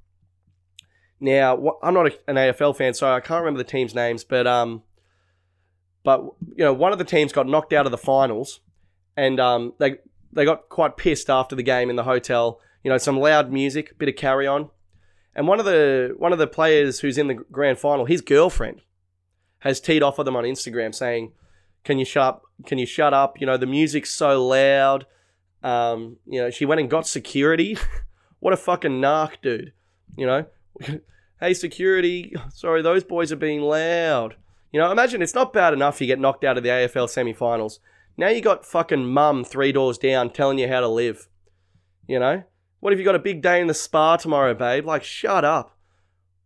[1.20, 4.84] Now, I'm not an AFL fan, so I can't remember the teams' names, but um,
[6.04, 6.24] but
[6.56, 8.60] you know, one of the teams got knocked out of the finals,
[9.16, 9.96] and um, they
[10.32, 12.60] they got quite pissed after the game in the hotel.
[12.84, 14.70] You know, some loud music, a bit of carry on,
[15.36, 18.82] and one of the one of the players who's in the grand final, his girlfriend,
[19.60, 21.32] has teed off of them on Instagram saying,
[21.84, 22.44] "Can you shut up?
[22.68, 23.42] Can you shut up?
[23.42, 25.08] You know, the music's so loud."
[25.68, 27.78] Um, you know, she went and got security.
[28.40, 29.74] what a fucking narc, dude.
[30.16, 30.46] You know,
[31.42, 34.38] hey security, sorry, those boys are being loud.
[34.72, 37.82] You know, imagine it's not bad enough you get knocked out of the AFL semi-finals.
[38.16, 41.28] Now you got fucking mum three doors down telling you how to live.
[42.08, 42.44] You know,
[42.80, 44.86] what if you got a big day in the spa tomorrow, babe?
[44.86, 45.78] Like, shut up.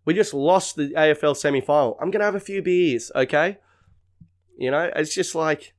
[0.03, 1.97] We just lost the AFL semi-final.
[2.01, 3.59] I'm gonna have a few beers, okay?
[4.57, 5.73] You know, it's just like,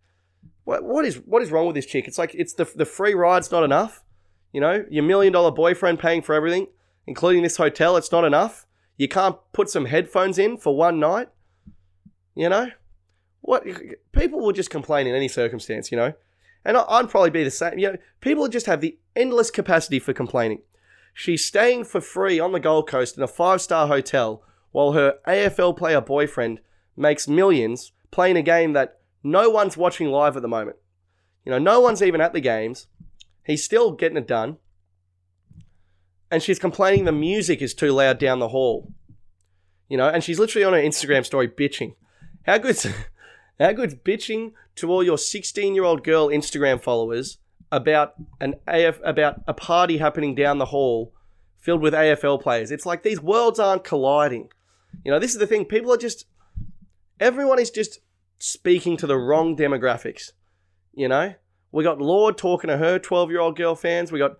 [0.65, 2.07] what what is what is wrong with this chick?
[2.07, 4.03] It's like it's the the free ride's not enough.
[4.53, 6.67] You know, your million dollar boyfriend paying for everything,
[7.07, 7.97] including this hotel.
[7.97, 8.67] It's not enough.
[8.97, 11.29] You can't put some headphones in for one night.
[12.35, 12.71] You know,
[13.41, 13.67] what
[14.13, 15.91] people will just complain in any circumstance.
[15.91, 16.13] You know,
[16.65, 17.79] and I- I'd probably be the same.
[17.79, 20.63] You know, people just have the endless capacity for complaining.
[21.15, 25.19] She's staying for free on the Gold Coast in a five star hotel while her
[25.27, 26.61] AFL player boyfriend
[26.97, 30.77] makes millions playing a game that no one's watching live at the moment.
[31.45, 32.87] You know, no one's even at the games.
[33.45, 34.59] He's still getting it done.
[36.31, 38.93] And she's complaining the music is too loud down the hall.
[39.89, 41.95] You know, and she's literally on her Instagram story bitching.
[42.47, 42.87] How good's
[43.61, 47.39] how good's bitching to all your 16 year old girl Instagram followers
[47.71, 51.13] about an AF about a party happening down the hall
[51.59, 52.71] filled with AFL players?
[52.71, 54.49] It's like these worlds aren't colliding.
[55.05, 55.67] You know, this is the thing.
[55.67, 56.27] People are just
[57.21, 58.01] everyone is just
[58.45, 60.33] speaking to the wrong demographics.
[60.93, 61.35] You know,
[61.71, 64.11] we got Lorde talking to her 12 year old girl fans.
[64.11, 64.33] We got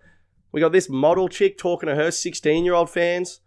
[0.51, 3.39] we got this model chick talking to her 16 year old fans.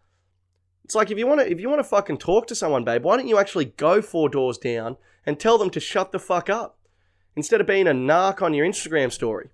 [0.83, 3.05] It's like if you want to if you want to fucking talk to someone, babe,
[3.05, 6.49] why don't you actually go four doors down and tell them to shut the fuck
[6.49, 6.79] up
[7.37, 9.51] instead of being a narc on your Instagram story?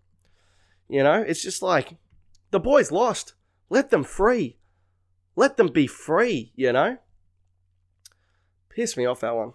[0.88, 1.96] You know, it's just like
[2.52, 3.34] the boys lost.
[3.68, 4.56] Let them free.
[5.34, 6.52] Let them be free.
[6.54, 6.98] You know.
[8.68, 9.54] Piss me off that one.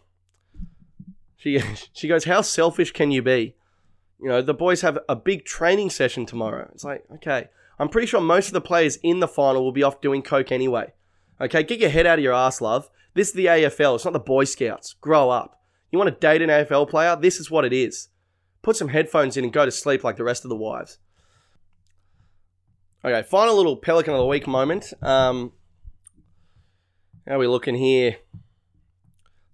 [1.38, 1.62] She
[1.94, 3.56] she goes, how selfish can you be?
[4.20, 6.70] You know, the boys have a big training session tomorrow.
[6.74, 9.84] It's like, okay, I'm pretty sure most of the players in the final will be
[9.84, 10.94] off doing coke anyway.
[11.40, 12.90] Okay, get your head out of your ass, love.
[13.14, 13.96] This is the AFL.
[13.96, 14.94] It's not the Boy Scouts.
[14.94, 15.62] Grow up.
[15.92, 17.16] You want to date an AFL player?
[17.16, 18.10] This is what it is.
[18.62, 20.98] Put some headphones in and go to sleep like the rest of the wives.
[23.06, 24.94] Okay, final little Pelican of the Week moment.
[25.02, 25.54] Um,
[27.28, 28.18] how are we looking here?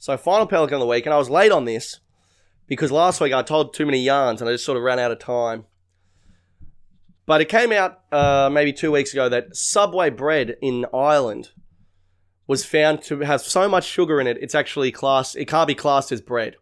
[0.03, 2.01] So, final Pelican of the Week, and I was late on this
[2.67, 5.11] because last week I told too many yarns and I just sort of ran out
[5.11, 5.63] of time.
[7.25, 11.51] But it came out uh, maybe two weeks ago that Subway bread in Ireland
[12.47, 15.73] was found to have so much sugar in it, it's actually classed, it can't be
[15.73, 16.57] classed as bread.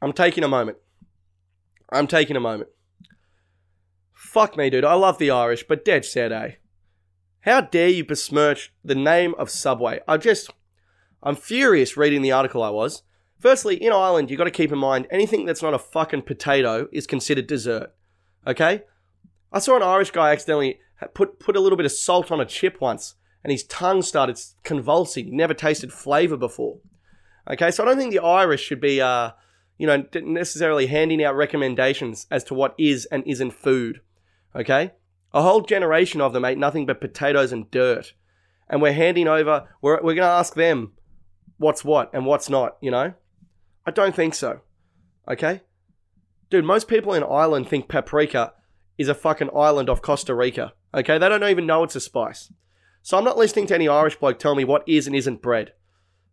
[0.00, 0.78] I'm taking a moment.
[1.92, 2.68] I'm taking a moment.
[4.12, 4.84] Fuck me, dude.
[4.84, 6.54] I love the Irish, but dead set, eh?
[7.42, 9.98] How dare you besmirch the name of Subway?
[10.06, 10.50] I just,
[11.24, 13.02] I'm furious reading the article I was.
[13.40, 16.86] Firstly, in Ireland, you've got to keep in mind anything that's not a fucking potato
[16.92, 17.92] is considered dessert.
[18.46, 18.82] Okay?
[19.52, 20.78] I saw an Irish guy accidentally
[21.14, 24.38] put, put a little bit of salt on a chip once, and his tongue started
[24.62, 25.24] convulsing.
[25.24, 26.78] He never tasted flavour before.
[27.50, 29.32] Okay, so I don't think the Irish should be, uh,
[29.78, 34.00] you know, necessarily handing out recommendations as to what is and isn't food.
[34.54, 34.92] Okay?
[35.34, 38.12] A whole generation of them ate nothing but potatoes and dirt.
[38.68, 40.92] And we're handing over, we're, we're going to ask them
[41.58, 43.14] what's what and what's not, you know?
[43.86, 44.60] I don't think so.
[45.28, 45.62] Okay?
[46.50, 48.52] Dude, most people in Ireland think paprika
[48.98, 50.72] is a fucking island off Costa Rica.
[50.94, 51.18] Okay?
[51.18, 52.52] They don't even know it's a spice.
[53.02, 55.72] So I'm not listening to any Irish bloke tell me what is and isn't bread.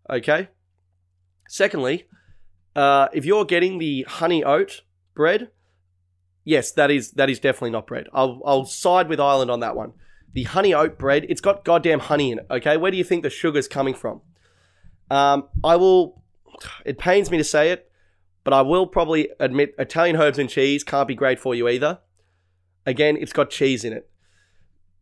[0.09, 0.49] Okay?
[1.47, 2.05] Secondly,
[2.75, 4.81] uh, if you're getting the honey oat
[5.15, 5.49] bread,
[6.49, 8.07] yes, that is that is definitely not bread.
[8.11, 9.93] I'll I'll side with Ireland on that one.
[10.33, 12.47] The honey oat bread, it's got goddamn honey in it.
[12.49, 14.21] Okay, where do you think the sugar's coming from?
[15.09, 16.23] Um, I will.
[16.85, 17.89] It pains me to say it,
[18.43, 21.99] but I will probably admit Italian herbs and cheese can't be great for you either.
[22.85, 24.09] Again, it's got cheese in it.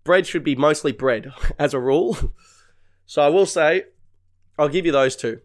[0.03, 2.33] Bread should be mostly bread, as a rule.
[3.05, 3.85] So I will say,
[4.59, 5.39] I'll give you those two.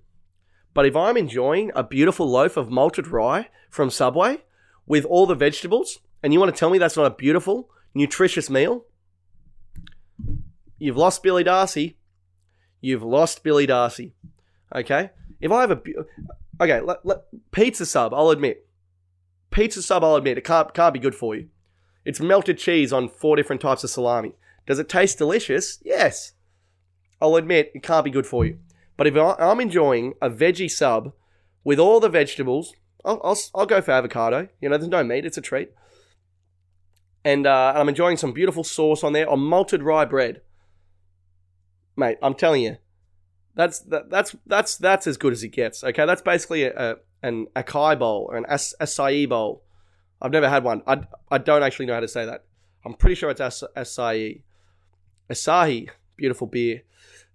[0.74, 4.42] But if I'm enjoying a beautiful loaf of malted rye from Subway
[4.86, 8.50] with all the vegetables, and you want to tell me that's not a beautiful, nutritious
[8.50, 8.84] meal,
[10.78, 11.96] you've lost Billy Darcy.
[12.80, 14.14] You've lost Billy Darcy.
[14.74, 15.10] Okay?
[15.40, 15.82] If I have a.
[16.60, 18.66] Okay, let, let, pizza sub, I'll admit.
[19.50, 21.48] Pizza sub, I'll admit, it can't, can't be good for you.
[22.04, 24.32] It's melted cheese on four different types of salami.
[24.66, 25.78] Does it taste delicious?
[25.84, 26.32] Yes.
[27.20, 28.58] I'll admit, it can't be good for you.
[28.96, 31.12] But if I'm enjoying a veggie sub
[31.64, 34.48] with all the vegetables, I'll, I'll, I'll go for avocado.
[34.60, 35.70] You know, there's no meat, it's a treat.
[37.24, 40.40] And uh, I'm enjoying some beautiful sauce on there on malted rye bread.
[41.96, 42.78] Mate, I'm telling you,
[43.54, 45.84] that's that, that's that's that's as good as it gets.
[45.84, 49.62] Okay, that's basically a, a an acai bowl or an as, acai bowl.
[50.20, 50.82] I've never had one.
[50.86, 52.44] I, I don't actually know how to say that.
[52.84, 54.42] I'm pretty sure it's as, acai.
[55.30, 56.82] Asahi, beautiful beer.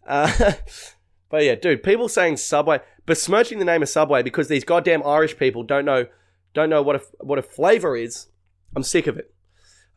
[0.05, 0.53] Uh,
[1.29, 5.37] but yeah, dude, people saying Subway, besmirching the name of Subway because these goddamn Irish
[5.37, 6.07] people don't know
[6.53, 8.27] don't know what a what a flavor is.
[8.75, 9.33] I'm sick of it.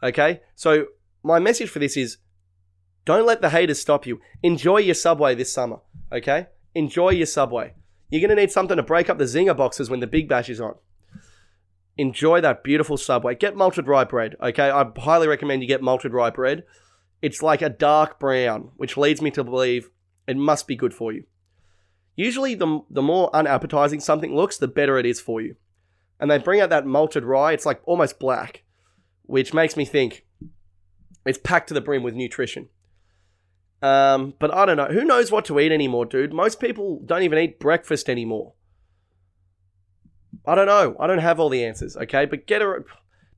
[0.03, 0.87] Okay, so
[1.23, 2.19] my message for this is,
[3.05, 4.21] don't let the haters stop you.
[4.43, 5.81] Enjoy your Subway this summer.
[6.13, 7.75] Okay, enjoy your Subway.
[8.09, 10.61] You're gonna need something to break up the zinger boxes when the Big Bash is
[10.61, 10.75] on.
[11.97, 13.35] Enjoy that beautiful Subway.
[13.35, 14.35] Get malted rye bread.
[14.43, 16.65] Okay, I highly recommend you get malted rye bread.
[17.23, 19.91] It's like a dark brown, which leads me to believe
[20.31, 21.25] it must be good for you.
[22.17, 25.57] Usually, the, the more unappetizing something looks, the better it is for you.
[26.19, 28.63] And they bring out that malted rye, it's like almost black,
[29.23, 30.27] which makes me think
[31.25, 32.69] it's packed to the brim with nutrition.
[33.83, 34.87] Um, but I don't know.
[34.87, 36.33] Who knows what to eat anymore, dude?
[36.33, 38.53] Most people don't even eat breakfast anymore.
[40.47, 40.97] I don't know.
[41.01, 42.27] I don't have all the answers, okay?
[42.27, 42.85] But get a.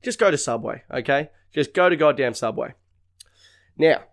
[0.03, 1.29] Just go to Subway, okay?
[1.53, 2.73] Just go to goddamn Subway.
[3.77, 4.03] Now,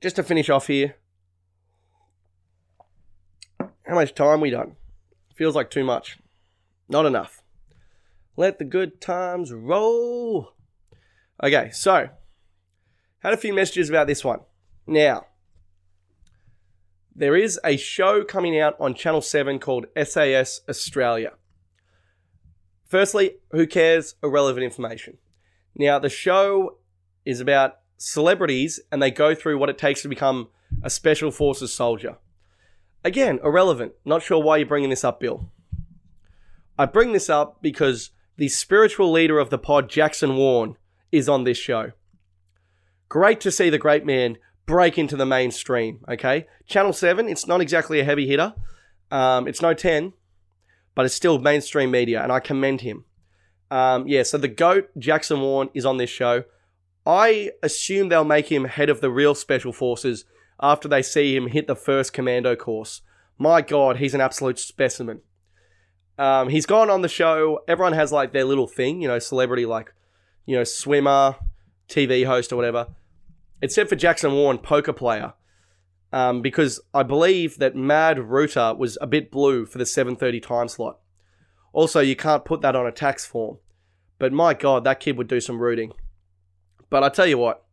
[0.00, 0.96] just to finish off here,
[3.90, 4.76] how much time we done?
[5.34, 6.16] Feels like too much.
[6.88, 7.42] Not enough.
[8.36, 10.52] Let the good times roll.
[11.42, 12.08] Okay, so
[13.18, 14.42] had a few messages about this one.
[14.86, 15.26] Now,
[17.16, 21.32] there is a show coming out on Channel 7 called SAS Australia.
[22.86, 24.14] Firstly, who cares?
[24.22, 25.18] Irrelevant information.
[25.74, 26.76] Now, the show
[27.24, 30.48] is about celebrities and they go through what it takes to become
[30.80, 32.18] a special forces soldier.
[33.04, 33.92] Again, irrelevant.
[34.04, 35.50] Not sure why you're bringing this up, Bill.
[36.78, 40.76] I bring this up because the spiritual leader of the pod, Jackson Warne,
[41.12, 41.92] is on this show.
[43.08, 46.46] Great to see the great man break into the mainstream, okay?
[46.66, 48.54] Channel 7, it's not exactly a heavy hitter.
[49.10, 50.12] Um, it's no 10,
[50.94, 53.04] but it's still mainstream media, and I commend him.
[53.70, 56.44] Um, yeah, so the GOAT, Jackson Warne, is on this show.
[57.04, 60.24] I assume they'll make him head of the real special forces
[60.60, 63.02] after they see him hit the first commando course.
[63.38, 65.20] My God, he's an absolute specimen.
[66.18, 67.60] Um, he's gone on the show.
[67.66, 69.94] Everyone has like their little thing, you know, celebrity like,
[70.44, 71.36] you know, swimmer,
[71.88, 72.88] TV host or whatever.
[73.62, 75.32] Except for Jackson Warne, poker player.
[76.12, 80.68] Um, because I believe that Mad Router was a bit blue for the 7:30 time
[80.68, 80.98] slot.
[81.72, 83.58] Also, you can't put that on a tax form.
[84.18, 85.92] But my God, that kid would do some rooting.
[86.90, 87.64] But I tell you what,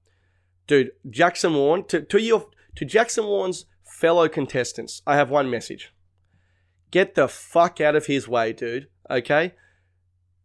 [0.68, 5.94] dude, Jackson Warne to, to your to Jackson Warne's fellow contestants, I have one message.
[6.92, 8.88] Get the fuck out of his way, dude.
[9.10, 9.56] Okay?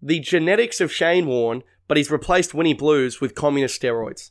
[0.01, 4.31] The genetics of Shane Warne, but he's replaced Winnie Blues with communist steroids.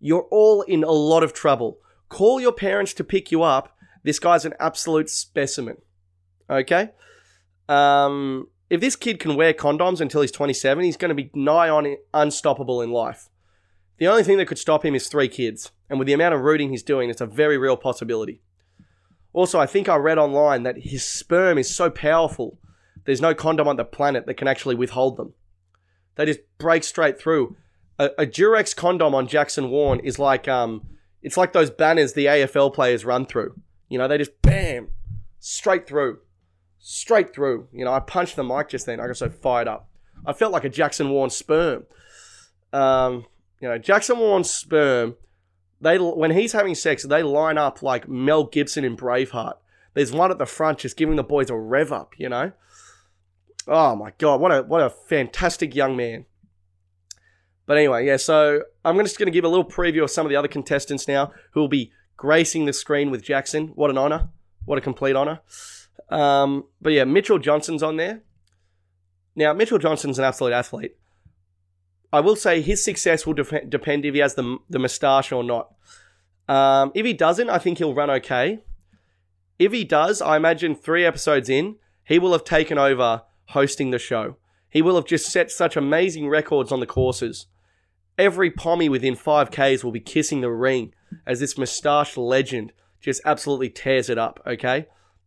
[0.00, 1.76] You're all in a lot of trouble.
[2.08, 3.76] Call your parents to pick you up.
[4.04, 5.76] This guy's an absolute specimen.
[6.48, 6.92] Okay?
[7.68, 11.68] Um, if this kid can wear condoms until he's 27, he's going to be nigh
[11.68, 13.28] on unstoppable in life.
[13.98, 15.72] The only thing that could stop him is three kids.
[15.90, 18.42] And with the amount of rooting he's doing, it's a very real possibility.
[19.32, 22.58] Also, I think I read online that his sperm is so powerful,
[23.04, 25.34] there's no condom on the planet that can actually withhold them.
[26.16, 27.56] They just break straight through.
[27.98, 30.86] A, a Durex condom on Jackson Warne is like um,
[31.22, 33.60] it's like those banners the AFL players run through.
[33.88, 34.88] You know, they just bam,
[35.38, 36.18] straight through.
[36.78, 37.68] straight through.
[37.72, 39.00] You know, I punched the mic just then.
[39.00, 39.88] I got so fired up.
[40.26, 41.84] I felt like a Jackson Warne sperm.
[42.72, 43.24] Um,
[43.60, 45.16] you know, Jackson Warne's sperm.
[45.80, 49.54] They when he's having sex, they line up like Mel Gibson in Braveheart.
[49.94, 52.14] There's one at the front just giving the boys a rev up.
[52.18, 52.52] You know.
[53.66, 56.24] Oh my god, what a what a fantastic young man.
[57.66, 60.30] But anyway, yeah, so I'm just going to give a little preview of some of
[60.30, 63.68] the other contestants now who will be gracing the screen with Jackson.
[63.68, 64.30] What an honor.
[64.64, 65.40] What a complete honor.
[66.08, 68.22] Um, but yeah, Mitchell Johnson's on there.
[69.36, 70.96] Now, Mitchell Johnson's an absolute athlete.
[72.12, 75.44] I will say his success will def- depend if he has the, the moustache or
[75.44, 75.74] not.
[76.48, 78.60] Um, if he doesn't, I think he'll run okay.
[79.58, 83.98] If he does, I imagine three episodes in, he will have taken over hosting the
[83.98, 84.36] show.
[84.70, 87.46] He will have just set such amazing records on the courses.
[88.16, 90.92] Every pommy within 5Ks will be kissing the ring
[91.26, 94.86] as this moustache legend just absolutely tears it up, okay?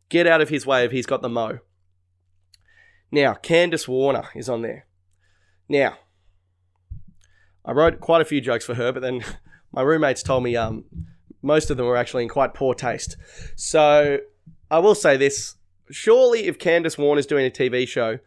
[0.09, 1.59] Get out of his way if he's got the mo.
[3.11, 4.85] Now, Candice Warner is on there.
[5.69, 5.97] Now,
[7.65, 9.23] I wrote quite a few jokes for her, but then
[9.71, 10.85] my roommates told me um,
[11.41, 13.17] most of them were actually in quite poor taste.
[13.55, 14.19] So
[14.69, 15.55] I will say this
[15.89, 18.19] surely, if Candice Warner's doing a TV show,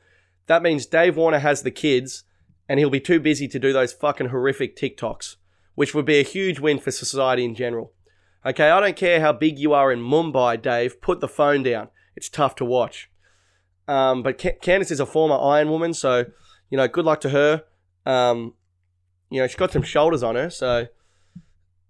[0.47, 2.25] that means Dave Warner has the kids
[2.69, 5.37] and he'll be too busy to do those fucking horrific TikToks,
[5.75, 7.93] which would be a huge win for society in general.
[8.47, 11.89] Okay, I don't care how big you are in Mumbai, Dave, put the phone down.
[12.15, 13.11] It's tough to watch.
[13.89, 16.27] Um, but Candice is a former Iron Woman, so,
[16.71, 17.65] you know, good luck to her.
[18.07, 18.55] Um,
[19.35, 20.87] you know, she's got some shoulders on her, so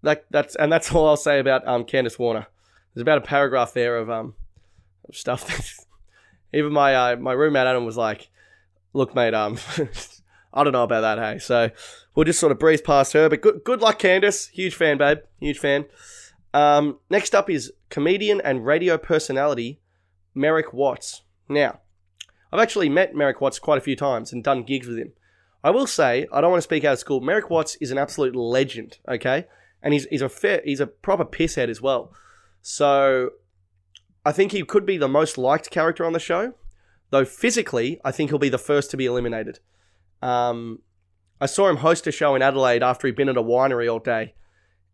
[0.03, 2.47] that that's and that's all I'll say about um Candice Warner.
[2.95, 4.35] There's about a paragraph there of um
[5.09, 5.81] of stuff
[6.55, 8.31] even my uh, my roommate Adam was like,
[8.93, 9.59] "Look, mate, um,
[10.55, 11.71] I don't know about that, hey." So
[12.15, 13.29] we'll just sort of breeze past her.
[13.29, 14.51] But good good luck, Candice.
[14.51, 15.19] Huge fan, babe.
[15.41, 15.87] Huge fan.
[16.55, 19.81] Um, next up is comedian and radio personality
[20.35, 21.23] Merrick Watts.
[21.49, 21.81] Now,
[22.53, 25.13] I've actually met Merrick Watts quite a few times and done gigs with him.
[25.65, 27.23] I will say, I don't want to speak out of school.
[27.23, 29.47] Merrick Watts is an absolute legend, okay?
[29.83, 32.13] And he's, he's a fair, he's a proper pisshead as well.
[32.61, 33.31] So
[34.27, 36.53] I think he could be the most liked character on the show,
[37.11, 39.59] though physically, I think he'll be the first to be eliminated.
[40.21, 40.81] Um,
[41.41, 43.99] I saw him host a show in Adelaide after he'd been at a winery all
[43.99, 44.35] day,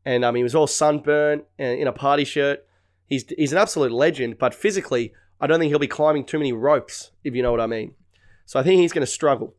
[0.05, 2.65] and um, he was all sunburnt and in a party shirt.
[3.07, 6.53] He's he's an absolute legend, but physically, I don't think he'll be climbing too many
[6.53, 7.95] ropes, if you know what I mean.
[8.47, 9.55] So I think he's going to struggle,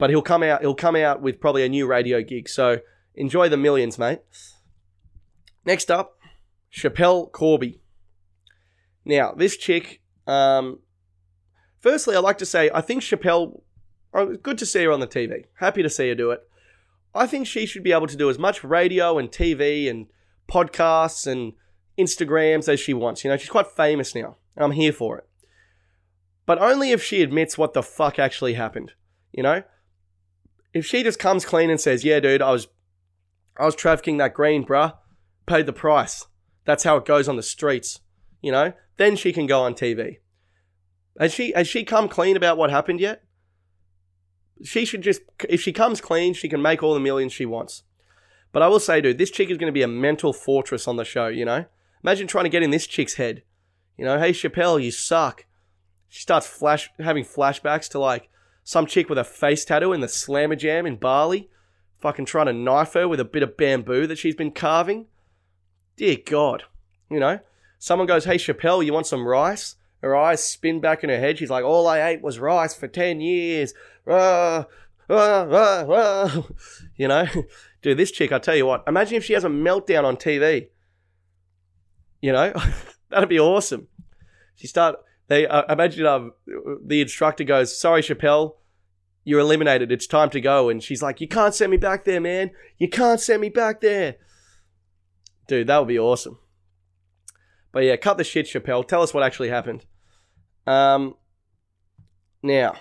[0.00, 0.62] but he'll come out.
[0.62, 2.48] He'll come out with probably a new radio gig.
[2.48, 2.78] So
[3.14, 4.20] enjoy the millions, mate.
[5.64, 6.18] Next up,
[6.74, 7.82] Schapelle Corby.
[9.04, 10.80] Now, this chick, um,
[11.78, 13.60] firstly, I'd like to say I think Schapelle,
[14.14, 15.44] oh, good to see her on the TV.
[15.58, 16.40] Happy to see her do it.
[17.14, 20.06] I think she should be able to do as much radio and TV and
[20.50, 21.52] podcasts and
[21.98, 23.22] Instagrams as she wants.
[23.22, 25.28] You know, she's quite famous now, and I'm here for it.
[26.46, 28.92] But only if she admits what the fuck actually happened.
[29.32, 29.62] You know?
[30.72, 32.68] If she just comes clean and says, Yeah, dude, I was
[33.58, 34.94] I was trafficking that green, bruh.
[35.46, 36.26] Paid the price.
[36.64, 38.00] That's how it goes on the streets.
[38.40, 38.72] You know?
[38.96, 40.18] Then she can go on TV.
[41.18, 43.22] Has she has she come clean about what happened yet?
[44.62, 47.82] She should just if she comes clean, she can make all the millions she wants.
[48.52, 50.96] But I will say, dude, this chick is going to be a mental fortress on
[50.96, 51.66] the show, you know?
[52.02, 53.42] Imagine trying to get in this chick's head.
[53.96, 55.46] You know, hey Schapelle, you suck.
[56.08, 58.28] She starts flash having flashbacks to like
[58.70, 61.50] some chick with a face tattoo in the slammer jam in Bali,
[61.98, 65.06] fucking trying to knife her with a bit of bamboo that she's been carving.
[65.96, 66.62] Dear God.
[67.10, 67.40] You know?
[67.80, 69.74] Someone goes, Hey Schapelle, you want some rice?
[70.02, 71.36] Her eyes spin back in her head.
[71.36, 73.74] She's like, All I ate was rice for 10 years.
[74.06, 74.66] Ah,
[75.08, 76.46] ah, ah, ah.
[76.94, 77.26] You know?
[77.82, 80.68] Dude, this chick, I tell you what, imagine if she has a meltdown on TV.
[82.22, 82.52] You know?
[83.08, 83.88] That'd be awesome.
[84.54, 84.94] She start,
[85.26, 86.34] they, uh, imagine um,
[86.86, 88.54] the instructor goes, Sorry, Schapelle,
[89.30, 89.92] you're eliminated.
[89.92, 90.68] It's time to go.
[90.68, 92.50] And she's like, You can't send me back there, man.
[92.78, 94.16] You can't send me back there.
[95.46, 96.38] Dude, that would be awesome.
[97.72, 98.86] But yeah, cut the shit, Schapelle.
[98.86, 99.86] Tell us what actually happened.
[100.66, 101.14] Um,
[102.42, 102.72] now,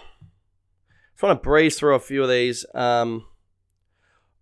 [1.13, 2.65] just want to breeze through a few of these.
[2.73, 3.27] Um,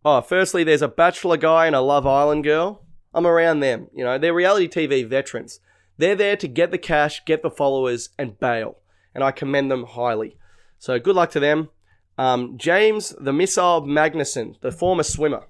[0.05, 2.85] oh, firstly, there's a Bachelor guy and a Love Island girl.
[3.13, 3.87] I'm around them.
[3.93, 5.59] You know, they're reality TV veterans.
[5.97, 8.77] They're there to get the cash, get the followers, and bail.
[9.13, 10.37] And I commend them highly.
[10.79, 11.69] So good luck to them.
[12.17, 15.43] Um, James, the missile Magnussen, the former swimmer.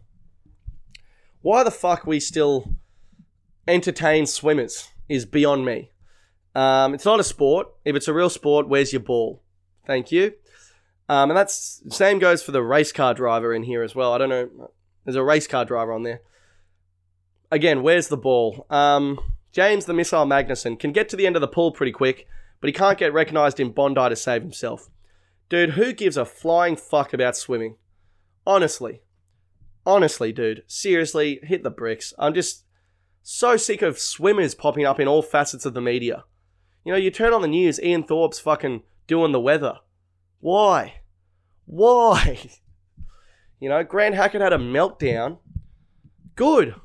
[1.41, 2.75] Why the fuck we still
[3.67, 5.91] entertain swimmers is beyond me.
[6.55, 7.67] Um, it's not a sport.
[7.85, 9.43] If it's a real sport, where's your ball?
[9.85, 10.33] Thank you.
[11.09, 14.11] Um, and that's same goes for the race car driver in here as well.
[14.13, 14.71] I don't know.
[15.05, 16.21] There's a race car driver on there.
[17.49, 18.65] Again, where's the ball?
[18.69, 19.19] Um,
[19.53, 22.27] James the Missile Magnussen can get to the end of the pool pretty quick,
[22.59, 24.89] but he can't get recognised in Bondi to save himself.
[25.49, 27.77] Dude, who gives a flying fuck about swimming?
[28.45, 29.01] Honestly.
[29.85, 30.63] Honestly, dude.
[30.67, 32.13] Seriously, hit the bricks.
[32.19, 32.65] I'm just
[33.23, 36.25] so sick of swimmers popping up in all facets of the media.
[36.83, 39.79] You know, you turn on the news, Ian Thorpe's fucking doing the weather.
[40.39, 41.01] Why?
[41.65, 42.39] Why?
[43.59, 45.39] You know, Grant Hackett had a meltdown.
[46.35, 46.75] Good.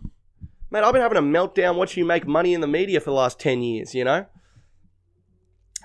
[0.71, 3.17] Man, I've been having a meltdown watching you make money in the media for the
[3.17, 4.25] last 10 years, you know?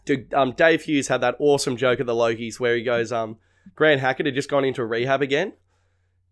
[0.07, 3.37] Dude, um, Dave Hughes had that awesome joke at the Logies where he goes, um,
[3.75, 5.51] Grant Hackett had just gone into rehab again.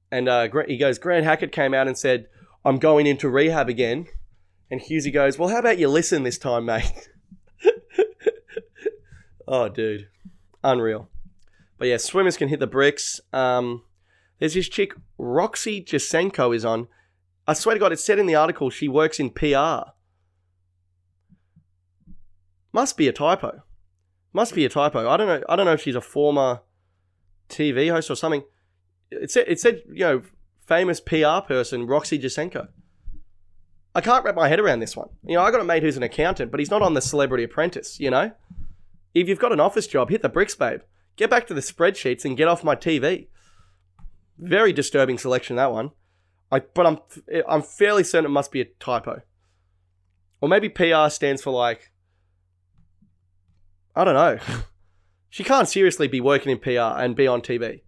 [0.09, 2.28] And uh, he goes, Grant Hackett came out and said,
[2.63, 4.07] I'm going into rehab again.
[4.71, 7.09] And Hughesy goes, Well, how about you listen this time, mate?
[9.47, 10.07] oh, dude.
[10.63, 11.09] Unreal.
[11.78, 13.19] But yeah, swimmers can hit the bricks.
[13.34, 13.84] Um,
[14.39, 16.88] there's this chick, Roxy Jacenko, is on.
[17.45, 19.91] I swear to God, it said in the article she works in PR.
[22.76, 23.63] Must be a typo.
[24.34, 25.07] Must be a typo.
[25.07, 25.41] I don't know.
[25.47, 26.59] I don't know if she's a former
[27.47, 28.43] TV host or something.
[29.09, 30.23] It said, it said you know,
[30.59, 32.67] famous PR person Roxy Jacenko.
[33.95, 35.07] I can't wrap my head around this one.
[35.23, 37.45] You know, I got a mate who's an accountant, but he's not on the Celebrity
[37.45, 37.97] Apprentice.
[38.01, 38.34] You know,
[39.13, 40.82] if you've got an office job, hit the bricks, babe.
[41.15, 43.28] Get back to the spreadsheets and get off my TV.
[44.38, 45.91] Very disturbing selection that one.
[46.51, 46.97] I but I'm
[47.47, 49.21] I'm fairly certain it must be a typo.
[50.41, 51.93] Or maybe PR stands for like
[53.96, 54.39] I don't know.
[55.30, 57.82] she can't seriously be working in PR and be on TV.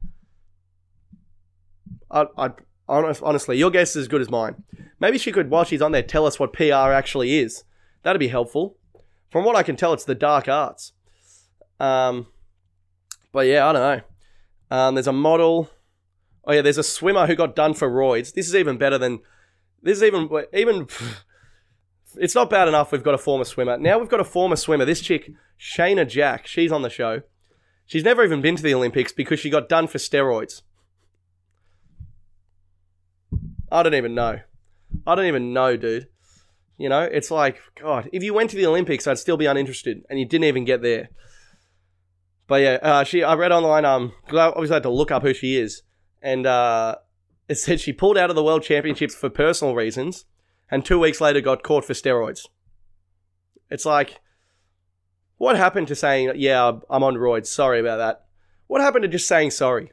[2.10, 2.52] I, I
[2.88, 4.64] honestly, your guess is as good as mine.
[5.00, 7.64] Maybe she could, while she's on there, tell us what PR actually is.
[8.04, 8.78] That'd be helpful.
[9.30, 10.94] From what I can tell, it's the dark arts.
[11.80, 12.28] Um,
[13.32, 14.02] but yeah, I don't know.
[14.78, 15.70] Um, there's a model.
[16.46, 18.34] Oh yeah, there's a swimmer who got done for roids.
[18.34, 19.20] This is even better than.
[19.82, 20.88] This is even even.
[22.20, 22.92] It's not bad enough.
[22.92, 23.78] We've got a former swimmer.
[23.78, 24.86] Now we've got a former swimmer.
[24.86, 26.48] This chick, Shayna Jack.
[26.48, 27.22] She's on the show.
[27.86, 30.62] She's never even been to the Olympics because she got done for steroids.
[33.72, 34.40] I don't even know.
[35.06, 36.08] I don't even know, dude.
[36.78, 40.04] You know, it's like, God, if you went to the Olympics, I'd still be uninterested,
[40.10, 41.10] and you didn't even get there.
[42.46, 43.84] But yeah, uh, she I read online.
[43.84, 45.82] Um, I obviously had to look up who she is,
[46.22, 46.96] and uh,
[47.50, 50.26] it said she pulled out of the World Championships for personal reasons,
[50.70, 52.46] and two weeks later got caught for steroids.
[53.70, 54.20] It's like,
[55.38, 57.48] what happened to saying, "Yeah, I'm on roids.
[57.48, 58.26] Sorry about that."
[58.68, 59.92] What happened to just saying sorry?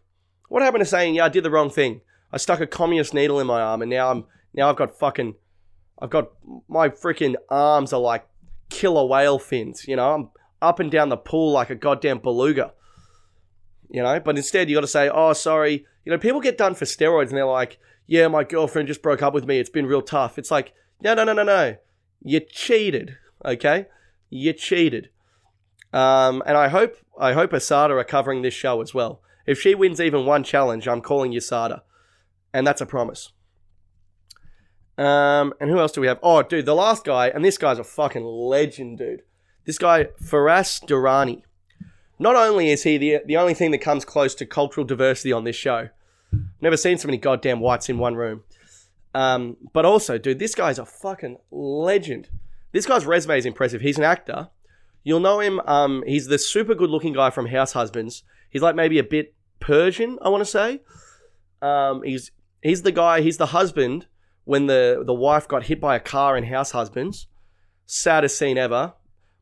[0.49, 2.01] What happened to saying, "Yeah, I did the wrong thing.
[2.33, 5.35] I stuck a communist needle in my arm, and now I'm now I've got fucking,
[6.01, 6.31] I've got
[6.69, 8.27] my freaking arms are like
[8.71, 9.87] killer whale fins.
[9.87, 10.31] You know, I'm
[10.63, 12.73] up and down the pool like a goddamn beluga.
[13.91, 15.87] You know, but instead you got to say, oh, sorry.
[16.05, 19.23] You know, people get done for steroids and they're like, yeah, my girlfriend just broke
[19.23, 19.59] up with me.
[19.59, 20.39] It's been real tough.
[20.39, 21.77] It's like, no, no, no, no, no.
[22.23, 23.87] You cheated, okay?
[24.31, 25.11] You cheated.
[25.93, 29.23] Um, and I hope I hope ASADA are covering this show as well.
[29.47, 31.83] If she wins even one challenge, I'm calling USADA.
[32.53, 33.33] And that's a promise.
[34.97, 36.19] Um, and who else do we have?
[36.23, 39.23] Oh, dude, the last guy, and this guy's a fucking legend, dude.
[39.65, 41.43] This guy, Firass Dirani.
[42.19, 45.45] Not only is he the, the only thing that comes close to cultural diversity on
[45.45, 45.89] this show,
[46.61, 48.43] never seen so many goddamn whites in one room.
[49.15, 52.29] Um, but also, dude, this guy's a fucking legend.
[52.73, 53.81] This guy's resume is impressive.
[53.81, 54.49] He's an actor.
[55.05, 55.61] You'll know him.
[55.61, 58.25] Um, he's the super good looking guy from House Husbands.
[58.51, 60.81] He's like maybe a bit Persian, I want to say.
[61.63, 62.33] Um, he's
[62.63, 63.21] he's the guy.
[63.21, 64.07] He's the husband
[64.45, 67.29] when the the wife got hit by a car in House Husbands.
[67.87, 68.95] Saddest scene ever.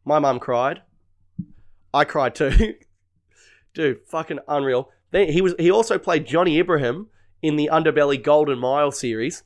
[0.04, 0.82] My mum cried.
[1.94, 2.74] I cried too.
[3.74, 4.90] Dude, fucking unreal.
[5.12, 7.06] Then he was he also played Johnny Ibrahim
[7.40, 9.44] in the Underbelly Golden Mile series.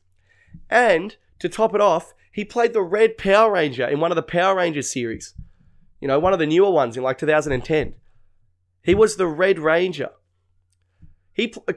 [0.71, 4.23] And to top it off, he played the Red Power Ranger in one of the
[4.23, 5.35] Power Rangers series.
[6.01, 7.95] You know, one of the newer ones in like 2010.
[8.83, 10.11] He was the Red Ranger.
[11.33, 11.75] He uh,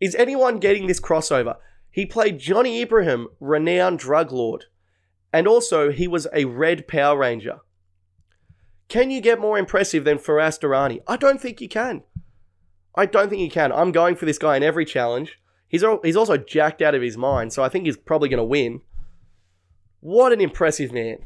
[0.00, 1.56] is anyone getting this crossover?
[1.90, 4.66] He played Johnny Ibrahim, renowned drug lord,
[5.32, 7.60] and also he was a Red Power Ranger.
[8.88, 11.00] Can you get more impressive than Firass Dirani?
[11.06, 12.02] I don't think you can.
[12.94, 13.72] I don't think you can.
[13.72, 15.38] I'm going for this guy in every challenge.
[15.68, 18.44] He's he's also jacked out of his mind, so I think he's probably going to
[18.44, 18.82] win.
[20.00, 21.18] What an impressive man.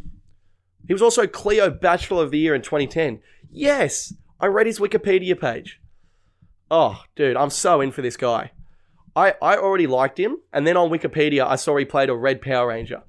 [0.86, 3.20] He was also Cleo Bachelor of the Year in 2010.
[3.50, 5.80] Yes, I read his Wikipedia page.
[6.70, 8.52] Oh, dude, I'm so in for this guy.
[9.16, 12.42] I, I already liked him, and then on Wikipedia, I saw he played a Red
[12.42, 13.02] Power Ranger.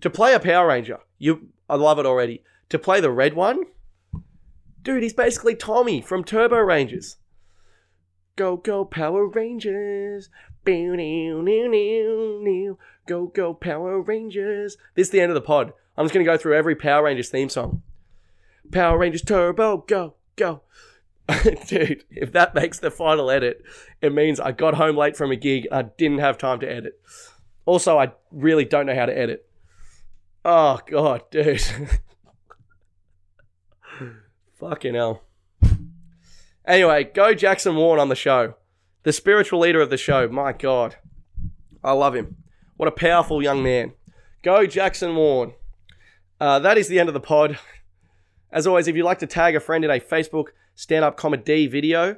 [0.00, 2.42] To play a Power Ranger, you I love it already.
[2.70, 3.64] To play the red one,
[4.82, 7.16] dude, he's basically Tommy from Turbo Rangers.
[8.36, 10.28] Go, go, Power Rangers.
[13.06, 14.76] Go, go, Power Rangers.
[14.94, 15.72] This is the end of the pod.
[15.96, 17.82] I'm just going to go through every Power Rangers theme song.
[18.70, 20.60] Power Rangers Turbo, go, go.
[21.66, 23.64] Dude, if that makes the final edit,
[24.02, 25.66] it means I got home late from a gig.
[25.72, 27.00] I didn't have time to edit.
[27.64, 29.48] Also, I really don't know how to edit.
[30.44, 31.60] Oh, God, dude.
[34.60, 35.25] Fucking hell.
[36.66, 38.54] Anyway, go Jackson Warne on the show.
[39.04, 40.28] The spiritual leader of the show.
[40.28, 40.96] My God.
[41.84, 42.36] I love him.
[42.76, 43.92] What a powerful young man.
[44.42, 45.52] Go Jackson Warne.
[46.40, 47.58] Uh, that is the end of the pod.
[48.52, 51.66] As always, if you'd like to tag a friend in a Facebook stand up comedy
[51.66, 52.16] video,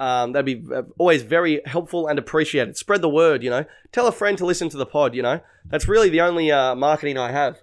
[0.00, 2.76] um, that'd be uh, always very helpful and appreciated.
[2.76, 3.64] Spread the word, you know.
[3.92, 5.40] Tell a friend to listen to the pod, you know.
[5.66, 7.60] That's really the only uh, marketing I have.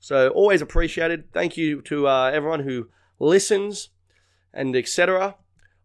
[0.00, 1.32] So always appreciated.
[1.32, 3.90] Thank you to uh, everyone who listens
[4.52, 5.36] and etc.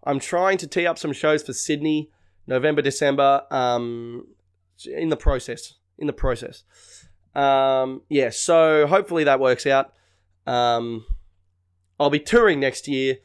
[0.03, 2.11] I'm trying to tee up some shows for Sydney,
[2.47, 3.43] November, December.
[3.51, 4.27] Um,
[4.85, 5.73] in the process.
[5.97, 6.63] In the process.
[7.35, 8.29] Um, yeah.
[8.29, 9.93] So hopefully that works out.
[10.47, 11.05] Um,
[11.99, 13.17] I'll be touring next year,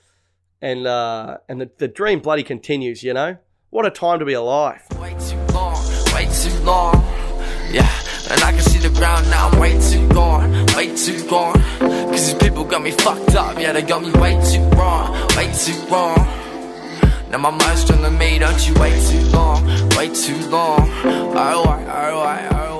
[0.60, 3.02] and uh, and the, the dream bloody continues.
[3.02, 3.36] You know,
[3.70, 4.82] what a time to be alive.
[4.98, 5.80] Way too long,
[6.12, 6.94] way too long.
[7.70, 7.88] Yeah,
[8.30, 9.48] and I can see the ground now.
[9.48, 11.60] I'm way too gone, way too gone.
[11.78, 13.58] Cause these people got me fucked up.
[13.58, 16.43] Yeah, they got me way too wrong, way too wrong.
[17.34, 19.66] Now my mind's telling me, don't you wait too long,
[19.96, 20.88] way too long.
[21.04, 22.73] Alright, alright, alright.